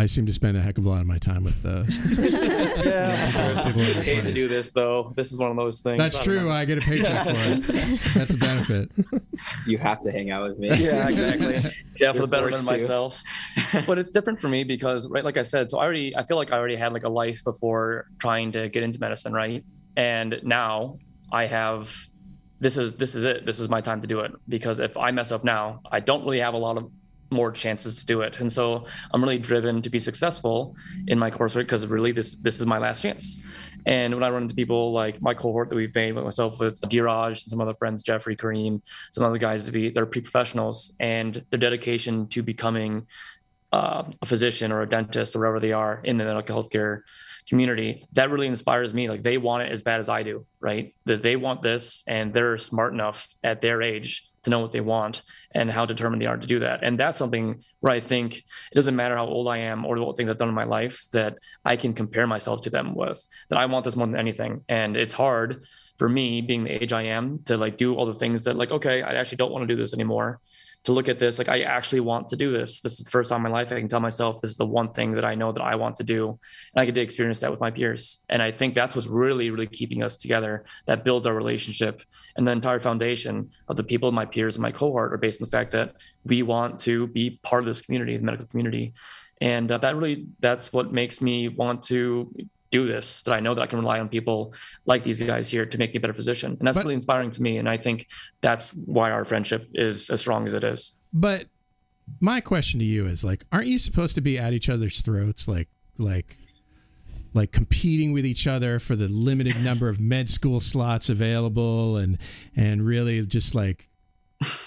[0.00, 1.66] I seem to spend a heck of a lot of my time with.
[1.66, 1.82] Uh,
[2.88, 3.64] yeah.
[3.66, 5.12] People I hate to do this though.
[5.16, 5.98] This is one of those things.
[5.98, 6.40] That's I true.
[6.42, 6.50] know.
[6.50, 8.00] I get a paycheck for it.
[8.14, 8.92] That's a benefit.
[9.66, 10.68] You have to hang out with me.
[10.76, 11.54] yeah, exactly.
[11.98, 13.20] Yeah, for You're the betterment of myself.
[13.86, 16.36] but it's different for me because, right, like I said, so I already, I feel
[16.36, 19.64] like I already had like a life before trying to get into medicine, right?
[19.96, 20.98] And now
[21.32, 22.07] I have,
[22.60, 23.46] this is this is it.
[23.46, 26.24] This is my time to do it because if I mess up now, I don't
[26.24, 26.90] really have a lot of
[27.30, 28.40] more chances to do it.
[28.40, 30.74] And so I'm really driven to be successful
[31.08, 33.40] in my coursework because really this this is my last chance.
[33.86, 36.80] And when I run into people like my cohort that we've made with myself with
[36.82, 38.82] Deeraj and some other friends, Jeffrey, Kareem,
[39.12, 43.06] some other guys to be they're pre-professionals and their dedication to becoming
[43.72, 47.02] uh, a physician or a dentist or wherever they are in the medical healthcare
[47.48, 49.08] community that really inspires me.
[49.08, 50.94] Like they want it as bad as i do right?
[51.04, 54.80] That they want this and they're smart enough at their age to know what they
[54.80, 55.22] want
[55.52, 56.82] and how determined they are to do that.
[56.82, 60.16] And that's something where i think it doesn't matter how old i am or what
[60.16, 63.58] things i've done in my life that i can compare myself to them with that
[63.58, 64.64] i want this more than anything.
[64.68, 65.64] And it's hard
[65.98, 68.72] for me being the age i am to like do all the things that like
[68.72, 70.40] okay i actually don't want to do this anymore
[70.88, 72.80] to look at this like i actually want to do this.
[72.80, 74.66] This is the first time in my life i can tell myself this is the
[74.66, 76.28] one thing that i know that i want to do.
[76.28, 78.24] And i get to experience that with my peers.
[78.30, 80.64] And i think that's what's really really keeping us together.
[80.86, 82.02] That builds our relationship.
[82.36, 85.46] And the entire foundation of the people my peers and my cohort are based on
[85.46, 88.94] the fact that we want to be part of this community the medical community.
[89.40, 92.34] And uh, that really that's what makes me want to
[92.70, 94.52] do this that i know that i can rely on people
[94.86, 96.56] like these guys here to make me a better physician.
[96.58, 98.06] And that's but, really inspiring to me and i think
[98.40, 100.94] that's why our friendship is as strong as it is.
[101.12, 101.46] But
[102.20, 105.48] my question to you is like aren't you supposed to be at each other's throats
[105.48, 106.36] like like
[107.34, 112.18] like competing with each other for the limited number of med school slots available and
[112.56, 113.88] and really just like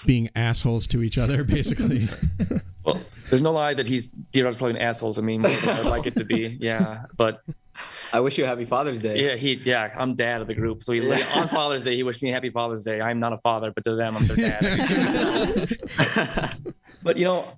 [0.04, 2.08] being assholes to each other basically?
[2.84, 3.00] Well
[3.30, 6.06] there's no lie that he's D-Raj's probably an asshole to me more than I'd like
[6.06, 6.48] it to be.
[6.60, 7.42] Yeah but
[8.12, 9.24] I wish you a happy Father's Day.
[9.24, 10.82] Yeah, he yeah, I'm dad of the group.
[10.82, 11.24] So he yeah.
[11.34, 13.00] on Father's Day he wished me a happy Father's Day.
[13.00, 15.78] I'm not a father, but to them I'm their dad.
[17.02, 17.52] but you know,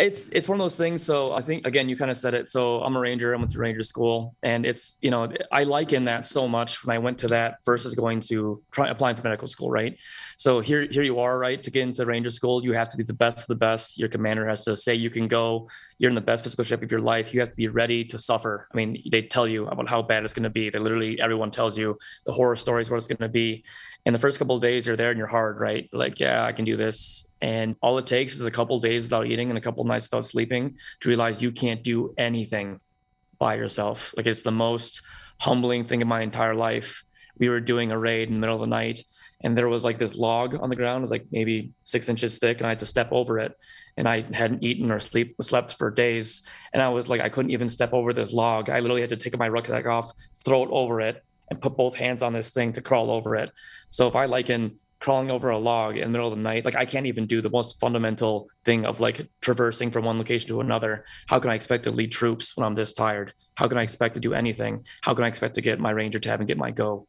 [0.00, 1.04] it's it's one of those things.
[1.04, 2.48] So I think again, you kind of said it.
[2.48, 3.34] So I'm a ranger.
[3.34, 6.94] I went to ranger school, and it's you know I liken that so much when
[6.94, 9.96] I went to that versus going to try applying for medical school, right?
[10.38, 11.62] So here here you are, right?
[11.62, 13.98] To get into ranger school, you have to be the best of the best.
[13.98, 15.68] Your commander has to say you can go.
[15.98, 17.34] You're in the best physical shape of your life.
[17.34, 18.68] You have to be ready to suffer.
[18.72, 20.70] I mean, they tell you about how bad it's going to be.
[20.70, 23.64] They literally everyone tells you the horror stories what it's going to be.
[24.06, 25.88] And the first couple of days you're there and you're hard, right?
[25.92, 27.28] Like, yeah, I can do this.
[27.40, 30.24] And all it takes is a couple days without eating and a couple nights without
[30.24, 32.80] sleeping to realize you can't do anything
[33.38, 34.14] by yourself.
[34.16, 35.02] Like it's the most
[35.40, 37.04] humbling thing in my entire life.
[37.38, 39.02] We were doing a raid in the middle of the night
[39.42, 42.38] and there was like this log on the ground, it was like maybe six inches
[42.38, 43.56] thick, and I had to step over it.
[43.96, 46.42] And I hadn't eaten or sleep slept for days.
[46.72, 48.68] And I was like, I couldn't even step over this log.
[48.68, 50.12] I literally had to take my rucksack off,
[50.44, 53.50] throw it over it, and put both hands on this thing to crawl over it.
[53.90, 56.76] So if I liken crawling over a log in the middle of the night like
[56.76, 60.60] i can't even do the most fundamental thing of like traversing from one location to
[60.60, 61.06] another.
[61.26, 63.32] How can i expect to lead troops when i'm this tired?
[63.54, 64.84] How can i expect to do anything?
[65.00, 67.08] How can i expect to get my ranger tab and get my go?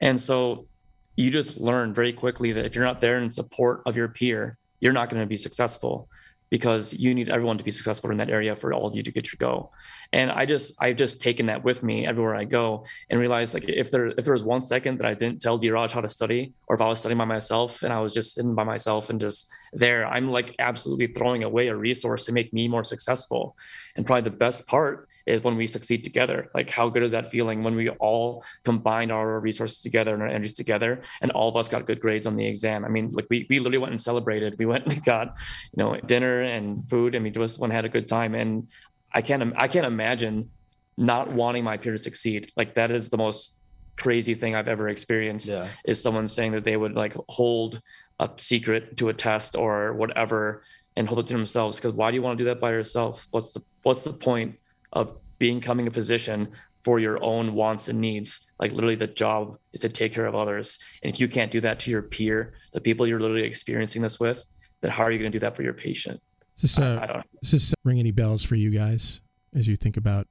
[0.00, 0.66] And so
[1.14, 4.58] you just learn very quickly that if you're not there in support of your peer
[4.80, 6.08] you're not going to be successful
[6.52, 9.10] because you need everyone to be successful in that area for all of you to
[9.10, 9.70] get your go.
[10.12, 13.64] And I just I've just taken that with me everywhere I go and realized like
[13.70, 16.52] if there if there was one second that I didn't tell D-Raj how to study,
[16.66, 19.18] or if I was studying by myself and I was just sitting by myself and
[19.18, 23.56] just there, I'm like absolutely throwing away a resource to make me more successful.
[23.96, 26.50] And probably the best part is when we succeed together.
[26.54, 30.28] Like how good is that feeling when we all combined our resources together and our
[30.28, 32.84] energies together and all of us got good grades on the exam.
[32.84, 34.56] I mean, like we we literally went and celebrated.
[34.58, 35.36] We went and got,
[35.74, 37.16] you know, dinner and food.
[37.16, 38.68] I mean, just one had a good time, and
[39.12, 40.50] I can't I can't imagine
[40.96, 42.50] not wanting my peer to succeed.
[42.56, 43.60] Like that is the most
[43.96, 45.48] crazy thing I've ever experienced.
[45.48, 45.68] Yeah.
[45.84, 47.80] Is someone saying that they would like hold
[48.18, 50.62] a secret to a test or whatever
[50.96, 53.26] and hold it to themselves because why do you want to do that by yourself
[53.30, 54.56] what's the what's the point
[54.92, 56.48] of becoming a physician
[56.84, 60.34] for your own wants and needs like literally the job is to take care of
[60.34, 64.02] others and if you can't do that to your peer the people you're literally experiencing
[64.02, 64.46] this with
[64.80, 66.20] then how are you going to do that for your patient
[66.54, 69.20] does this, uh, I, I does this ring any bells for you guys
[69.54, 70.26] as you think about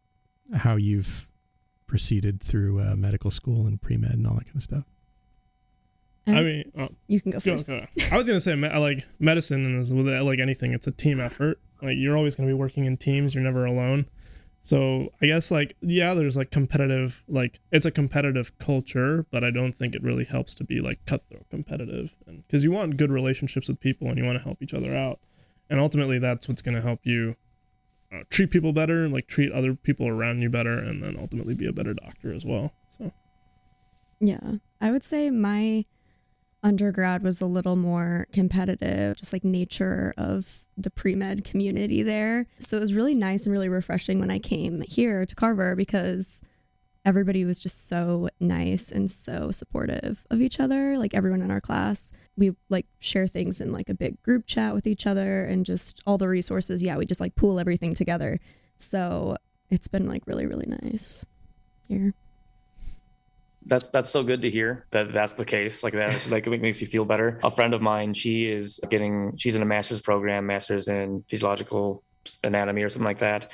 [0.55, 1.27] how you've
[1.87, 4.85] proceeded through uh, medical school and pre med and all that kind of stuff?
[6.27, 7.67] I mean, uh, you can go first.
[7.67, 11.59] Go, I was gonna say, like medicine is like anything, it's a team effort.
[11.81, 13.33] Like you're always gonna be working in teams.
[13.33, 14.05] You're never alone.
[14.61, 19.49] So I guess like yeah, there's like competitive, like it's a competitive culture, but I
[19.49, 23.67] don't think it really helps to be like cutthroat competitive, because you want good relationships
[23.67, 25.19] with people and you want to help each other out
[25.71, 27.35] and ultimately that's what's going to help you
[28.13, 31.65] uh, treat people better like treat other people around you better and then ultimately be
[31.65, 33.11] a better doctor as well so.
[34.19, 34.57] Yeah.
[34.79, 35.85] I would say my
[36.63, 42.45] undergrad was a little more competitive just like nature of the pre-med community there.
[42.59, 46.43] So it was really nice and really refreshing when i came here to carver because
[47.05, 51.61] everybody was just so nice and so supportive of each other like everyone in our
[51.61, 52.11] class.
[52.37, 56.01] We like share things in like a big group chat with each other and just
[56.05, 56.83] all the resources.
[56.83, 58.39] Yeah we just like pool everything together.
[58.77, 59.37] So
[59.69, 61.25] it's been like really really nice
[61.87, 62.13] here.
[63.65, 66.81] That's that's so good to hear that that's the case like that like it makes
[66.81, 67.39] you feel better.
[67.43, 72.03] A friend of mine she is getting she's in a master's program master's in physiological
[72.43, 73.51] anatomy or something like that.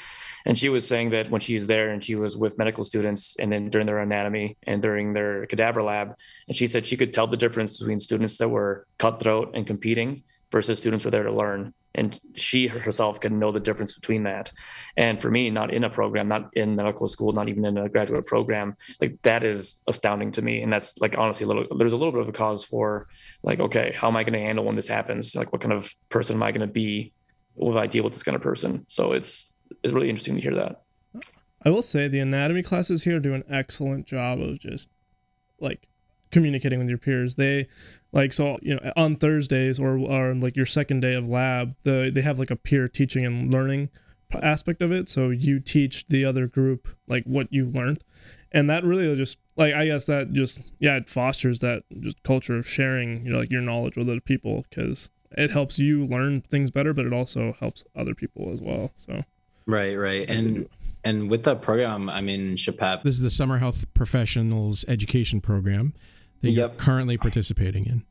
[0.47, 3.51] And she was saying that when she's there and she was with medical students and
[3.51, 6.15] then during their anatomy and during their cadaver lab,
[6.47, 10.23] and she said she could tell the difference between students that were cutthroat and competing
[10.49, 11.73] versus students who are there to learn.
[11.95, 14.53] And she herself can know the difference between that.
[14.95, 17.89] And for me, not in a program, not in medical school, not even in a
[17.89, 20.61] graduate program, like that is astounding to me.
[20.61, 23.07] And that's like honestly a little there's a little bit of a cause for
[23.43, 25.35] like, okay, how am I going to handle when this happens?
[25.35, 27.11] Like what kind of person am I going to be
[27.55, 28.85] when I deal with this kind of person?
[28.87, 29.51] So it's
[29.83, 30.83] it's really interesting to hear that.
[31.63, 34.89] I will say the anatomy classes here do an excellent job of just
[35.59, 35.87] like
[36.31, 37.35] communicating with your peers.
[37.35, 37.67] They
[38.11, 42.11] like so you know on Thursdays or or like your second day of lab, the
[42.13, 43.89] they have like a peer teaching and learning
[44.41, 45.09] aspect of it.
[45.09, 48.03] So you teach the other group like what you learned,
[48.51, 52.57] and that really just like I guess that just yeah it fosters that just culture
[52.57, 56.41] of sharing you know like your knowledge with other people because it helps you learn
[56.41, 58.91] things better, but it also helps other people as well.
[58.95, 59.23] So
[59.67, 60.67] right, right, and
[61.03, 63.03] and with that program, I mean, in SHPEP.
[63.03, 65.93] This is the Summer Health Professionals Education Program
[66.41, 68.05] that you're currently participating in.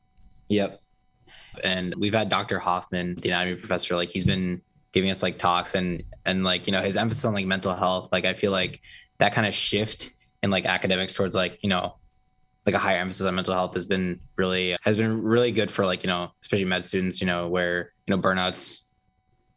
[0.48, 0.80] Yep.
[1.62, 2.58] And we've had Dr.
[2.58, 6.72] Hoffman, the anatomy professor, like he's been giving us like talks and and like you
[6.72, 8.08] know his emphasis on like mental health.
[8.12, 8.80] Like I feel like
[9.18, 10.10] that kind of shift
[10.42, 11.96] in like academics towards like you know
[12.64, 15.84] like a higher emphasis on mental health has been really has been really good for
[15.84, 18.84] like you know especially med students you know where you know burnouts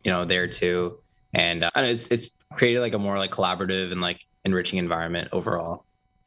[0.03, 0.99] you know there too
[1.33, 5.85] and, uh, it's it's created like a more like collaborative and like enriching environment overall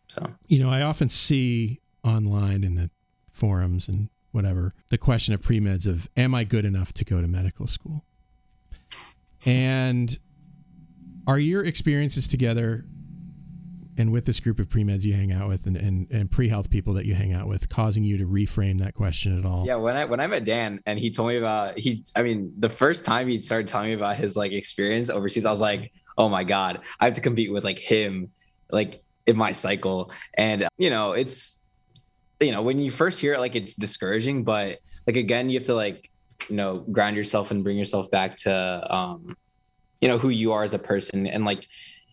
[0.09, 0.27] so.
[0.49, 2.91] You know i often see online in the
[3.33, 7.29] forums and whatever the question of pre-meds of am i good enough to go to
[7.29, 8.05] medical school?
[9.45, 10.17] And
[11.27, 12.85] are your experiences together
[13.97, 16.95] and with this group of pre-meds you hang out with and, and, and pre-health people
[16.95, 19.67] that you hang out with causing you to reframe that question at all?
[19.67, 22.53] Yeah when i when i met dan and he told me about he i mean
[22.59, 25.93] the first time he started telling me about his like experience overseas i was like
[26.19, 28.31] oh my god i have to compete with like him
[28.71, 30.11] like in my cycle.
[30.35, 31.65] And you know it's
[32.41, 35.67] you know when you first hear it like it's discouraging but like again you have
[35.67, 36.11] to like
[36.49, 39.37] you know ground yourself and bring yourself back to um
[40.01, 41.69] you know who you are as a person and like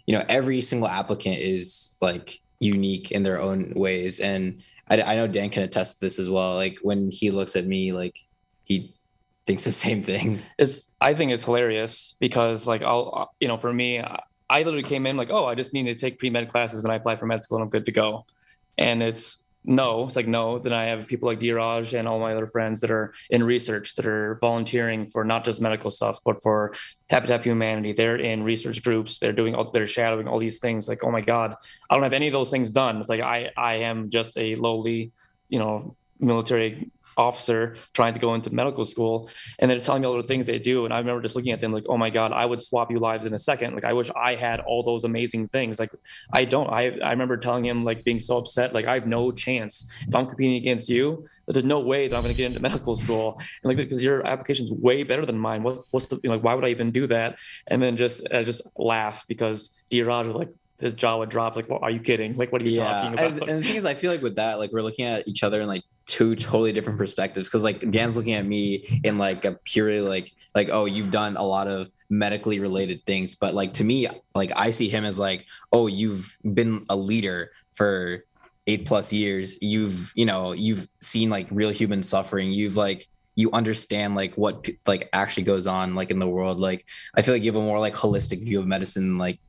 [0.10, 4.20] you know every single applicant is like unique in their own ways.
[4.20, 6.56] And I, I know dan can attest to this as well.
[6.56, 8.18] Like when he looks at me like
[8.64, 8.96] he
[9.46, 10.42] thinks the same thing.
[10.58, 14.00] It's i think it's hilarious because like i'll uh, you know for me
[14.50, 16.98] i literally came in like oh i just need to take pre-med classes and i
[16.98, 18.26] apply for med school and i'm good to go.
[18.80, 22.34] And it's no it's like no then i have people like deeraj and all my
[22.34, 26.42] other friends that are in research that are volunteering for not just medical stuff but
[26.42, 26.74] for
[27.10, 27.92] habitat for humanity.
[27.94, 29.20] They're in research groups.
[29.20, 31.56] They're doing all they're shadowing all these things like oh my god
[31.90, 32.98] i don't have any of those things done.
[32.98, 35.12] It's like i i am just a lowly
[35.50, 40.16] you know military officer trying to go into medical school and they're telling me all
[40.16, 40.86] the things they do.
[40.86, 43.00] And i remember just looking at them like oh my god i would swap you
[43.00, 43.76] lives in a second.
[43.76, 45.80] Like i wish i had all those amazing things.
[45.80, 45.92] Like
[46.34, 49.32] i don't i i remember telling him like being so upset like i have no
[49.32, 49.92] chance.
[50.08, 52.96] If i'm competing against you there's no way that i'm going to get into medical
[52.96, 53.38] school.
[53.64, 55.64] And like because your application's way better than mine.
[55.64, 57.38] What's what's the like why would i even do that?
[57.68, 60.50] And then just i just laugh because d was like
[60.80, 62.38] his jaw would drop like well are you kidding?
[62.38, 63.02] Like what are you yeah.
[63.02, 63.32] talking about?
[63.32, 65.44] and, and the thing is i feel like with that like we're looking at each
[65.44, 69.46] other in like two totally different perspectives because like dan's looking at me in like
[69.46, 73.36] a purely like like oh you've done a lot of medically related things.
[73.36, 77.52] But like to me like i see him as like oh you've been a leader
[77.74, 78.26] for
[78.68, 79.62] eight plus years.
[79.62, 82.52] You've you know you've seen like real human suffering.
[82.52, 86.60] You've like you understand like what like actually goes on like in the world.
[86.60, 89.40] Like i feel like you have a more like holistic view of medicine like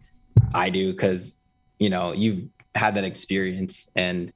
[0.55, 1.45] I do because
[1.78, 4.32] you know you've had that experience and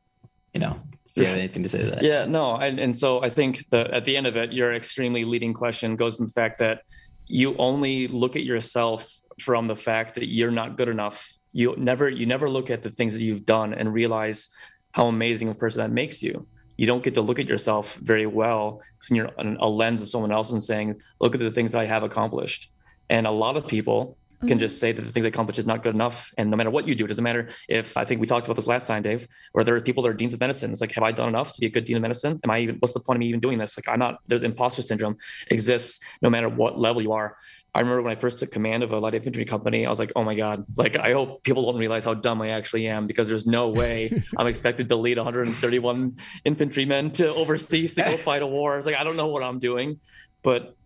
[0.52, 0.80] you know
[1.14, 2.02] if you have anything to say to that.
[2.02, 5.24] Yeah, no, and, and so I think that at the end of it, your extremely
[5.24, 6.82] leading question goes in the fact that
[7.26, 9.08] you only look at yourself
[9.40, 11.32] from the fact that you're not good enough.
[11.52, 14.48] You never you never look at the things that you've done and realize
[14.92, 16.46] how amazing a person that makes you.
[16.76, 20.08] You don't get to look at yourself very well when you're on a lens of
[20.08, 22.72] someone else and saying, "Look at the things that I have accomplished."
[23.08, 24.58] And a lot of people can mm-hmm.
[24.58, 26.32] just say that the things they accomplish is not good enough.
[26.38, 28.56] And no matter what you do, it doesn't matter if I think we talked about
[28.56, 30.70] this last time, Dave, where there are people that are deans of medicine.
[30.70, 32.40] It's like, have I done enough to be a good dean of medicine?
[32.44, 33.76] Am I even, what's the point of me even doing this?
[33.76, 35.16] Like, I'm not, there's imposter syndrome
[35.50, 37.36] exists no matter what level you are.
[37.76, 40.12] I remember when I first took command of a light infantry company, I was like,
[40.14, 43.28] oh my God, like, I hope people don't realize how dumb I actually am because
[43.28, 48.76] there's no way I'm expected to lead 131 infantrymen to oversee single fight a war.
[48.76, 49.98] It's like, I don't know what I'm doing.
[50.42, 50.76] But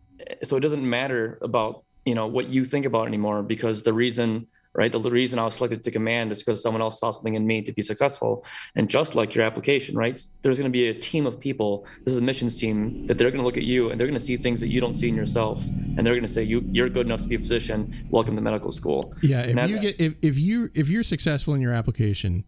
[0.44, 4.47] so it doesn't matter about you know what you think about anymore because the reason
[4.75, 4.93] right?
[4.93, 7.63] The reason I was selected to command is because someone else saw something in me
[7.63, 8.45] to be successful.
[8.77, 10.21] And just like your application, right?
[10.43, 11.85] There's going to be a team of people.
[12.05, 14.19] This is a missions team that they're going to look at you and they're going
[14.19, 16.65] to see things that you don't see in yourself, and they're going to say you
[16.71, 17.93] you're good enough to be a physician.
[18.11, 19.15] Welcome to medical school.
[19.21, 22.45] Yeah, if you get if, if you if you're successful in your application,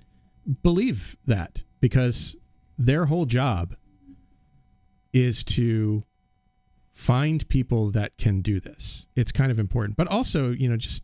[0.63, 2.37] believe that because
[2.79, 3.75] their whole job
[5.13, 6.05] is to
[7.01, 9.07] find people that can do this.
[9.17, 9.97] It's kind of important.
[9.97, 11.03] But also, you know, just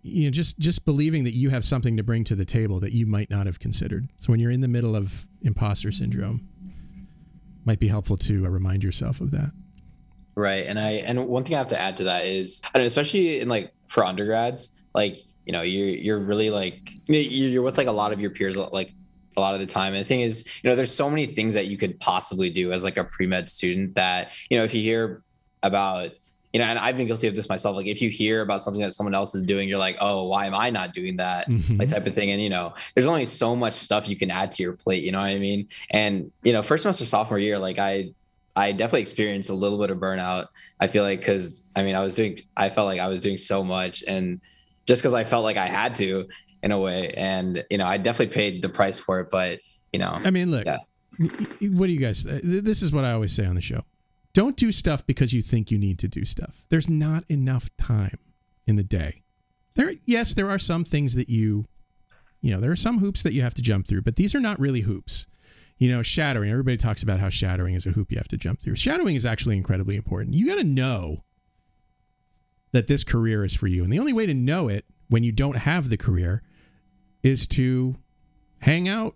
[0.00, 2.92] you know, just just believing that you have something to bring to the table that
[2.92, 4.08] you might not have considered.
[4.16, 6.48] So when you're in the middle of imposter syndrome,
[7.66, 9.52] might be helpful to uh, remind yourself of that.
[10.34, 12.84] Right, and I and one thing I have to add to that is, I know,
[12.84, 17.86] especially in like for undergrads, like you know, you're you're really like you're with like
[17.86, 18.94] a lot of your peers, like
[19.38, 19.94] a lot of the time.
[19.94, 22.72] And the thing is, you know, there's so many things that you could possibly do
[22.72, 25.22] as like a pre med student that you know, if you hear
[25.62, 26.10] about
[26.52, 27.76] you know, and I've been guilty of this myself.
[27.76, 30.46] Like if you hear about something that someone else is doing, you're like, oh, why
[30.46, 31.48] am I not doing that?
[31.48, 31.76] Mm-hmm.
[31.76, 32.30] Like type of thing.
[32.30, 35.04] And you know, there's only so much stuff you can add to your plate.
[35.04, 35.68] You know what I mean?
[35.90, 38.14] And you know, first semester sophomore year, like I
[38.56, 40.48] I definitely experienced a little bit of burnout.
[40.80, 43.36] I feel like because I mean I was doing I felt like I was doing
[43.36, 44.40] so much and
[44.86, 46.28] just because I felt like I had to
[46.62, 47.10] in a way.
[47.16, 49.30] And you know, I definitely paid the price for it.
[49.30, 49.60] But
[49.92, 50.78] you know, I mean, look, yeah.
[51.18, 52.26] what do you guys?
[52.26, 53.84] Uh, this is what I always say on the show
[54.38, 56.64] don't do stuff because you think you need to do stuff.
[56.68, 58.18] There's not enough time
[58.68, 59.24] in the day.
[59.74, 61.66] There, yes, there are some things that you,
[62.40, 64.40] you know, there are some hoops that you have to jump through, but these are
[64.40, 65.26] not really hoops.
[65.78, 66.50] You know, shadowing.
[66.50, 68.76] Everybody talks about how shadowing is a hoop you have to jump through.
[68.76, 70.34] Shadowing is actually incredibly important.
[70.34, 71.24] You got to know
[72.70, 75.32] that this career is for you, and the only way to know it when you
[75.32, 76.42] don't have the career
[77.22, 77.96] is to
[78.60, 79.14] hang out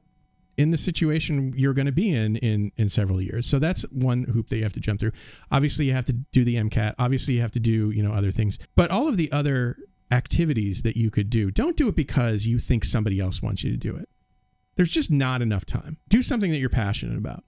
[0.57, 3.46] in the situation you're going to be in in in several years.
[3.46, 5.12] So that's one hoop that you have to jump through.
[5.50, 6.94] Obviously, you have to do the MCAT.
[6.98, 8.59] Obviously, you have to do you know other things.
[8.76, 9.76] But all of the other
[10.11, 13.70] activities that you could do, don't do it because you think somebody else wants you
[13.70, 14.09] to do it.
[14.76, 15.98] There's just not enough time.
[16.09, 17.44] Do something that you're passionate about,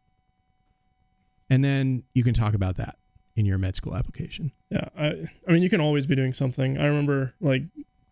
[1.50, 2.96] and then you can talk about that
[3.36, 4.52] in your med school application.
[4.70, 6.78] Yeah, I I mean you can always be doing something.
[6.78, 7.64] I remember like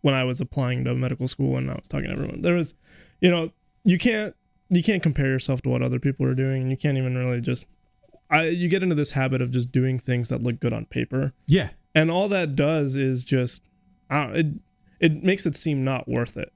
[0.03, 2.41] when I was applying to medical school and I was talking to everyone.
[2.41, 2.75] There was,
[3.21, 3.51] you know,
[3.83, 4.35] you can't
[4.69, 7.41] you can't compare yourself to what other people are doing and you can't even really
[7.41, 7.67] just
[8.29, 11.33] I you get into this habit of just doing things that look good on paper.
[11.47, 11.69] Yeah.
[11.95, 13.63] And all that does is just
[14.09, 14.47] uh, it
[14.99, 16.51] it makes it seem not worth it.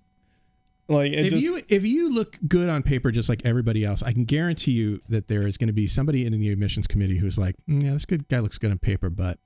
[0.90, 4.04] Like it if just, you if you look good on paper just like everybody else,
[4.04, 7.18] I can guarantee you that there is going to be somebody in the admissions committee
[7.18, 9.40] who's like, mm, yeah, this good guy looks good on paper, but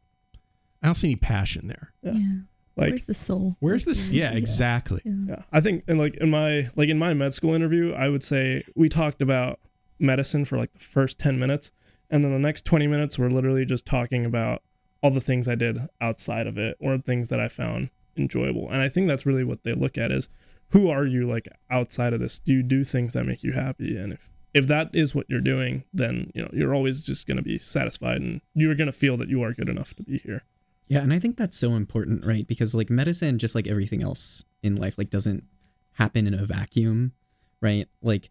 [0.82, 1.93] I don't see any passion there.
[2.02, 2.41] Yeah.
[2.82, 2.86] Yeah.
[2.86, 3.56] Like, where's the soul?
[3.60, 4.10] Where's this?
[4.10, 5.02] Yeah, exactly.
[5.06, 5.14] Yeah.
[5.28, 5.44] yeah.
[5.52, 8.64] I think and like in my like in my med school interview, I would say
[8.76, 9.60] we talked about
[10.00, 11.72] medicine for like the first 10 minutes
[12.10, 14.64] and then the next 20 minutes we're literally just talking about
[15.04, 18.70] all the things I did outside of it or things that I found enjoyable.
[18.70, 20.30] And I think that's really what they look at is
[20.70, 22.40] who are you like outside of this?
[22.40, 23.98] Do you do things that make you happy?
[23.98, 27.38] And if if that is what you're doing, then you know you're always just going
[27.38, 30.18] to be satisfied and you're going to feel that you are good enough to be
[30.18, 30.44] here.
[30.92, 32.46] Yeah, and I think that's so important, right?
[32.46, 35.46] Because like medicine, just like everything else in life, like doesn't
[35.94, 37.14] happen in a vacuum,
[37.62, 37.88] right?
[38.02, 38.30] Like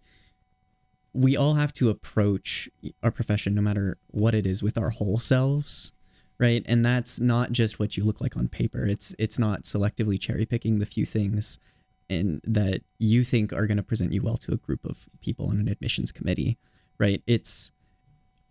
[1.14, 2.68] we all have to approach
[3.02, 5.92] our profession, no matter what it is, with our whole selves,
[6.38, 6.62] right?
[6.66, 8.84] And that's not just what you look like on paper.
[8.84, 11.58] It's it's not selectively cherry picking the few things
[12.10, 15.48] and that you think are going to present you well to a group of people
[15.48, 16.58] on an admissions committee,
[16.98, 17.22] right?
[17.26, 17.72] It's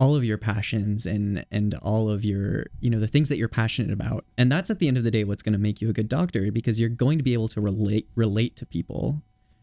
[0.00, 3.48] all of your passions and and all of your you know the things that you're
[3.48, 4.24] passionate about.
[4.36, 6.08] And that's at the end of the day what's going to make you a good
[6.08, 9.22] doctor because you're going to be able to relate relate to people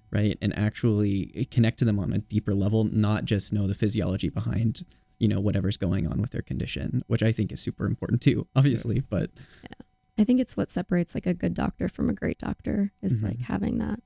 [0.09, 0.37] right?
[0.41, 4.85] And actually connect to them on a deeper level not just know the physiology behind
[5.19, 8.47] you know whatever's going on with their condition which i think is super important too
[8.55, 9.31] obviously but
[9.63, 9.69] yeah.
[10.17, 13.29] i think it's what separates like a good doctor from a great doctor is mm-hmm.
[13.29, 13.99] like having that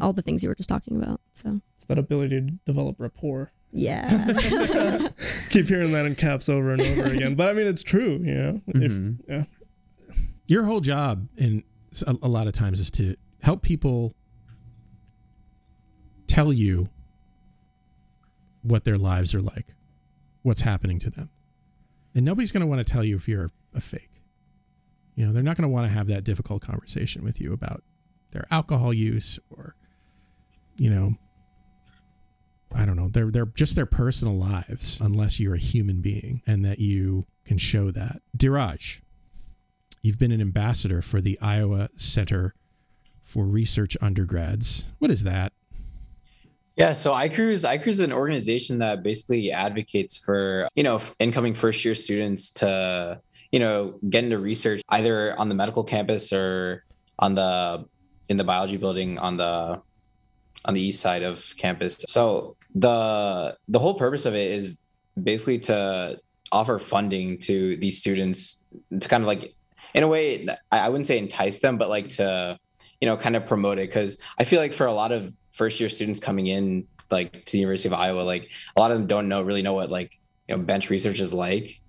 [0.00, 1.60] all the things you were just talking about so.
[1.76, 4.28] It's that ability to develop rapport yeah.
[5.50, 7.34] Keep hearing that in caps over and over again.
[7.34, 8.62] But I mean, it's true, you know?
[8.72, 9.10] Mm-hmm.
[9.28, 10.16] If, yeah.
[10.46, 11.64] Your whole job, in
[12.06, 14.14] a, a lot of times, is to help people
[16.28, 16.88] tell you
[18.62, 19.74] what their lives are like,
[20.42, 21.30] what's happening to them.
[22.14, 24.22] And nobody's going to want to tell you if you're a fake.
[25.16, 27.82] You know, they're not going to want to have that difficult conversation with you about
[28.30, 29.74] their alcohol use or,
[30.76, 31.14] you know,
[32.74, 36.64] I don't know, they're they're just their personal lives unless you're a human being and
[36.64, 38.20] that you can show that.
[38.36, 39.00] Deeraj,
[40.02, 42.54] you've been an ambassador for the Iowa Center
[43.22, 44.84] for Research Undergrads.
[44.98, 45.52] What is that?
[46.76, 51.84] Yeah, so iCruise, iCruise is an organization that basically advocates for, you know, incoming first
[51.84, 53.20] year students to,
[53.52, 56.84] you know, get into research either on the medical campus or
[57.20, 57.84] on the
[58.28, 59.80] in the biology building on the
[60.64, 61.96] on the east side of campus.
[62.08, 64.80] So the the whole purpose of it is
[65.22, 66.18] basically to
[66.52, 68.64] offer funding to these students
[69.00, 69.54] to kind of like
[69.94, 72.58] in a way I wouldn't say entice them, but like to
[73.00, 75.78] you know kind of promote it because I feel like for a lot of first
[75.78, 79.06] year students coming in like to the University of Iowa, like a lot of them
[79.06, 80.18] don't know really know what like
[80.48, 81.80] you know bench research is like.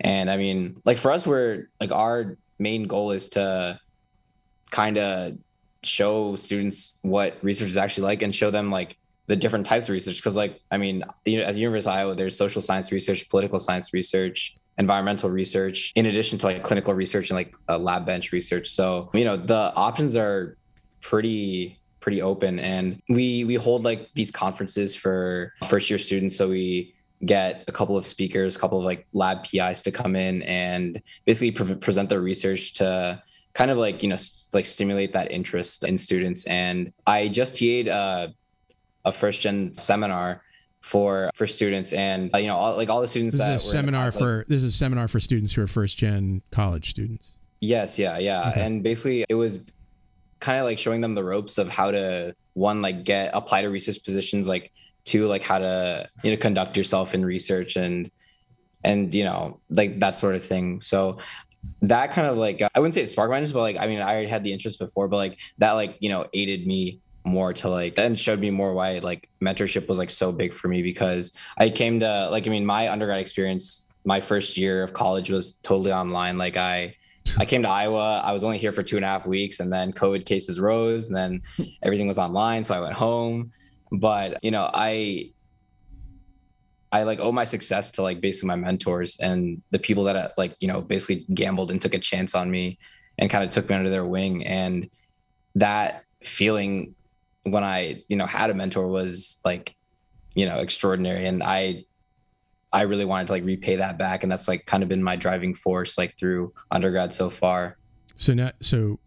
[0.00, 3.78] And I mean, like for us, we're like our main goal is to
[4.70, 5.38] kind of
[5.84, 9.90] show students what research is actually like and show them like the different types of
[9.90, 13.58] research because like i mean at the university of iowa there's social science research political
[13.60, 18.32] science research environmental research in addition to like clinical research and like uh, lab bench
[18.32, 18.68] research.
[18.70, 20.56] So you know the options are
[21.00, 22.58] pretty pretty open.
[22.58, 26.36] And we we hold like these conferences for first year students.
[26.36, 26.94] So we
[27.24, 31.00] get a couple of speakers a couple of like lab pis to come in and
[31.24, 33.22] basically pre- present their research to
[33.54, 34.16] kind of like you know
[34.52, 36.46] like stimulate that interest in students.
[36.46, 38.28] And i just TA'd uh,
[39.04, 40.42] a first gen seminar
[40.80, 43.64] for for students and uh, you know all, like all the students this that is
[43.64, 46.90] a seminar like, for this is a seminar for students who are first gen college
[46.90, 47.32] students.
[47.60, 48.50] Yes yeah yeah.
[48.50, 48.62] Okay.
[48.62, 49.60] and basically it was
[50.40, 53.68] kind of like showing them the ropes of how to one like get apply to
[53.68, 54.72] research positions like
[55.04, 58.10] two like how to you know conduct yourself in research and
[58.84, 60.80] and you know like that sort of thing.
[60.80, 61.18] So
[61.82, 64.00] that kind of like I wouldn't say it sparked my interest, but like I mean
[64.00, 67.52] I already had the interest before, but like that like you know aided me more
[67.52, 70.82] to like then showed me more why like mentorship was like so big for me
[70.82, 75.30] because I came to like I mean my undergrad experience my first year of college
[75.30, 76.38] was totally online.
[76.38, 76.96] Like I
[77.38, 78.20] I came to Iowa.
[78.24, 81.08] I was only here for two and a half weeks and then COVID cases rose
[81.08, 81.40] and then
[81.82, 83.52] everything was online so I went home.
[83.92, 85.30] But you know I
[86.90, 90.56] I like owe my success to like basically my mentors and the people that like
[90.60, 92.78] you know basically gambled and took a chance on me
[93.18, 94.44] and kind of took me under their wing.
[94.46, 94.90] And
[95.54, 96.94] that feeling
[97.44, 99.74] when I you know had a mentor was like
[100.34, 101.84] you know extraordinary and I
[102.72, 105.16] I really wanted to like repay that back and that's like kind of been my
[105.16, 107.78] driving force like through undergrad so far.
[108.16, 108.98] So now so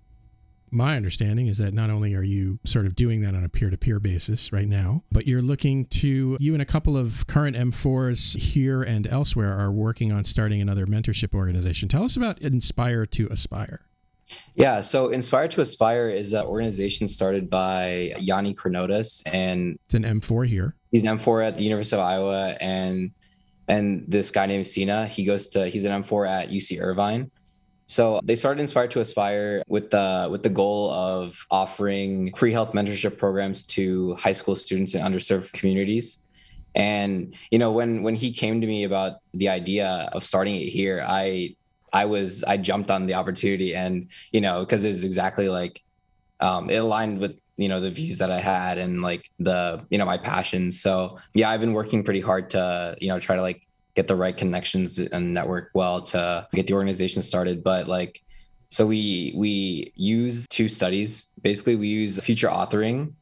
[0.76, 3.70] my understanding is that not only are you sort of doing that on a peer
[3.70, 7.56] to peer basis right now, but you're looking to, you and a couple of current
[7.56, 11.88] M4s here and elsewhere are working on starting another mentorship organization.
[11.88, 13.86] Tell us about Inspire to Aspire.
[14.55, 20.03] Yeah, so Inspire to Aspire is an organization started by Yanni Chronotis and it's an
[20.03, 20.76] M4 here.
[20.91, 23.11] He's an M4 at the University of Iowa and
[23.67, 27.32] and this guy named Sina, he goes to he's an M4 at UC Irvine.
[27.88, 33.17] So they started Inspire to Aspire with the with the goal of offering pre-health mentorship
[33.17, 36.23] programs to high school students in underserved communities.
[36.73, 40.67] And you know, when when he came to me about the idea of starting it
[40.67, 41.55] here, I
[41.96, 45.82] I was I jumped on the opportunity and you know, because it's exactly like
[46.41, 49.98] um it aligned with you know the views that I had and like the you
[49.98, 50.82] know my passions.
[50.82, 53.62] So yeah, I've been working pretty hard to you know try to like
[53.96, 57.64] get the right connections and network well to get the organization started.
[57.64, 58.22] But like,
[58.70, 61.32] so we we use two studies.
[61.41, 63.14] Basically, we use future authoring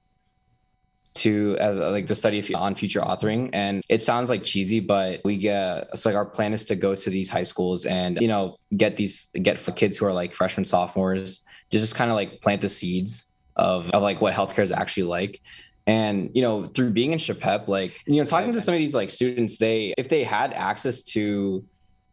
[1.16, 3.50] to as uh, like the study on future authoring.
[3.54, 6.96] And it sounds like cheesy but we get so like our plan is to go
[6.96, 10.34] to these high schools and you know get these get for kids who are like
[10.34, 11.46] freshmen sophomores
[11.82, 15.42] just kind of like plant the seeds of, of like what healthcare is actually like.
[15.86, 18.96] And you know through being in SHPEP, like you know talking to some of these
[18.96, 21.66] like students they if they had access to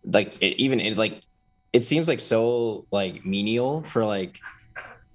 [0.05, 1.21] like it, even it, like
[1.73, 4.41] it seems like so like menial for like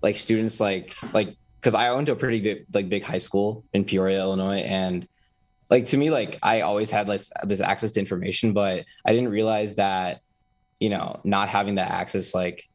[0.01, 3.65] like students like like because i went to a pretty big like big high school
[3.73, 5.07] in peoria illinois and
[5.71, 9.29] like to me like i always had like this access to information but i didn't
[9.29, 10.21] realize that
[10.79, 12.69] you know not having that access like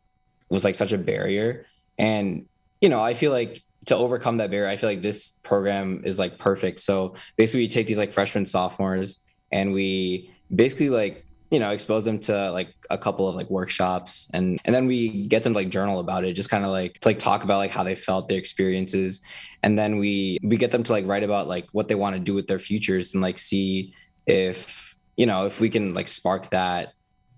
[0.49, 1.67] was like such a barrier
[1.99, 2.47] and
[2.81, 6.19] you know i feel like to overcome that barrier, I feel like this program is
[6.19, 6.81] like perfect.
[6.81, 12.05] So basically, we take these like freshmen, sophomores, and we basically like you know expose
[12.05, 15.59] them to like a couple of like workshops, and and then we get them to,
[15.59, 17.95] like journal about it, just kind of like to like talk about like how they
[17.95, 19.21] felt, their experiences,
[19.63, 22.21] and then we we get them to like write about like what they want to
[22.21, 23.93] do with their futures, and like see
[24.27, 26.93] if you know if we can like spark that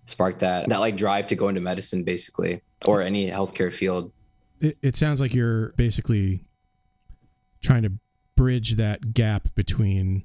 [0.07, 4.13] spark that that like drive to go into medicine basically or any healthcare field.
[4.61, 6.45] It, it sounds like you're basically
[7.63, 7.93] trying to
[8.37, 10.25] bridge that gap between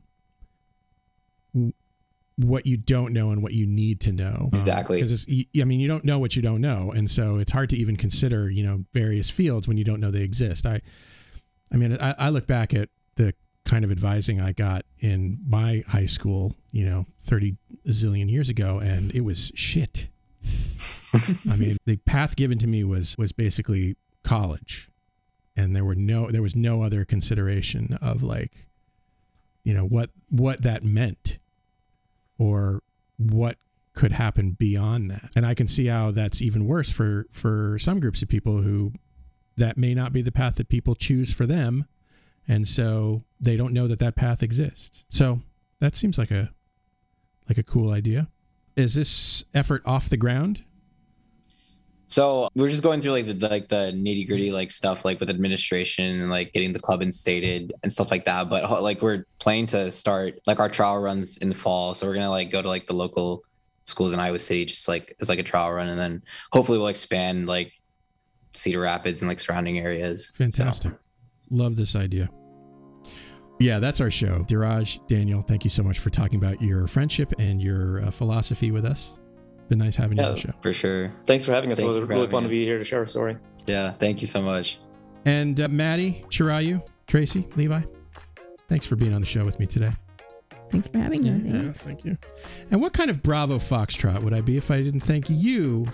[2.37, 4.49] what you don't know and what you need to know.
[4.51, 5.01] Exactly.
[5.01, 7.69] Because um, I mean, you don't know what you don't know, and so it's hard
[7.71, 10.65] to even consider, you know, various fields when you don't know they exist.
[10.65, 10.81] I,
[11.71, 13.33] I mean, I, I look back at the
[13.65, 17.57] kind of advising I got in my high school, you know, thirty
[17.87, 20.07] zillion years ago, and it was shit.
[21.49, 24.91] I mean, the path given to me was was basically college
[25.57, 28.67] and there were no there was no other consideration of like
[29.63, 31.26] you know what what that meant
[32.37, 32.81] or
[33.17, 33.57] what
[33.93, 35.31] could happen beyond that.
[35.35, 38.93] And i can see how that's even worse for for some groups of people who
[39.57, 41.85] that may not be the path that people choose for them.
[42.47, 45.03] And so they don't know that that path exists.
[45.09, 45.41] So
[45.79, 46.51] that seems like a
[47.49, 48.29] like a cool idea.
[48.75, 50.63] Is this effort off the ground
[52.09, 55.29] So we're just going through like the like the nitty gritty like stuff like with
[55.29, 58.49] administration and like getting the club instated and stuff like that.
[58.49, 61.93] But like we're planning to start like our trial runs in the fall.
[61.93, 63.43] So we're gonna like go to like the local
[63.83, 66.87] schools in Iowa City just like as like a trial run, and then hopefully we'll
[66.87, 67.73] expand like
[68.53, 70.31] Cedar Rapids and like surrounding areas.
[70.35, 70.93] Fantastic.
[71.49, 72.29] Love this idea.
[73.59, 74.43] Yeah, that's our show.
[74.43, 78.71] Deeraj, Daniel, thank you so much for talking about your friendship and your uh, philosophy
[78.71, 79.17] with us.
[79.69, 80.53] Been nice having you on the show.
[80.61, 81.09] For sure.
[81.25, 81.77] Thanks for having us.
[81.77, 83.37] Thank it was really having fun to be here to share a story.
[83.65, 84.79] Yeah, thank you so much.
[85.25, 87.81] And uh, Maddie, Chirayu, Tracy, Levi,
[88.69, 89.91] thanks for being on the show with me today.
[90.69, 91.41] Thanks for having us.
[91.43, 92.17] Yes, thank you.
[92.71, 95.85] And what kind of Bravo Foxtrot would I be if I didn't thank you,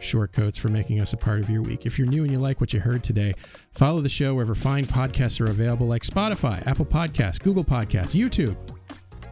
[0.00, 1.86] Short Coats, for making us a part of your week?
[1.86, 3.34] If you're new and you like what you heard today,
[3.72, 8.56] follow the show wherever fine podcasts are available, like Spotify, Apple Podcasts, Google Podcasts, YouTube.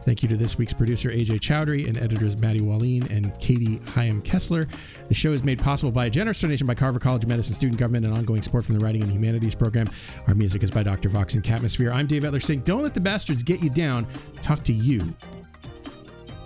[0.03, 4.23] Thank you to this week's producer, AJ Chowdhury, and editors Maddie Wallin and Katie Hyam
[4.23, 4.67] Kessler.
[5.07, 7.79] The show is made possible by a generous donation by Carver College of Medicine student
[7.79, 9.89] government and ongoing support from the Writing and Humanities program.
[10.27, 11.09] Our music is by Dr.
[11.09, 11.93] Vox and Catmosphere.
[11.93, 14.07] I'm Dave Etler saying, don't let the bastards get you down.
[14.41, 15.15] Talk to you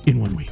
[0.07, 0.51] in one week.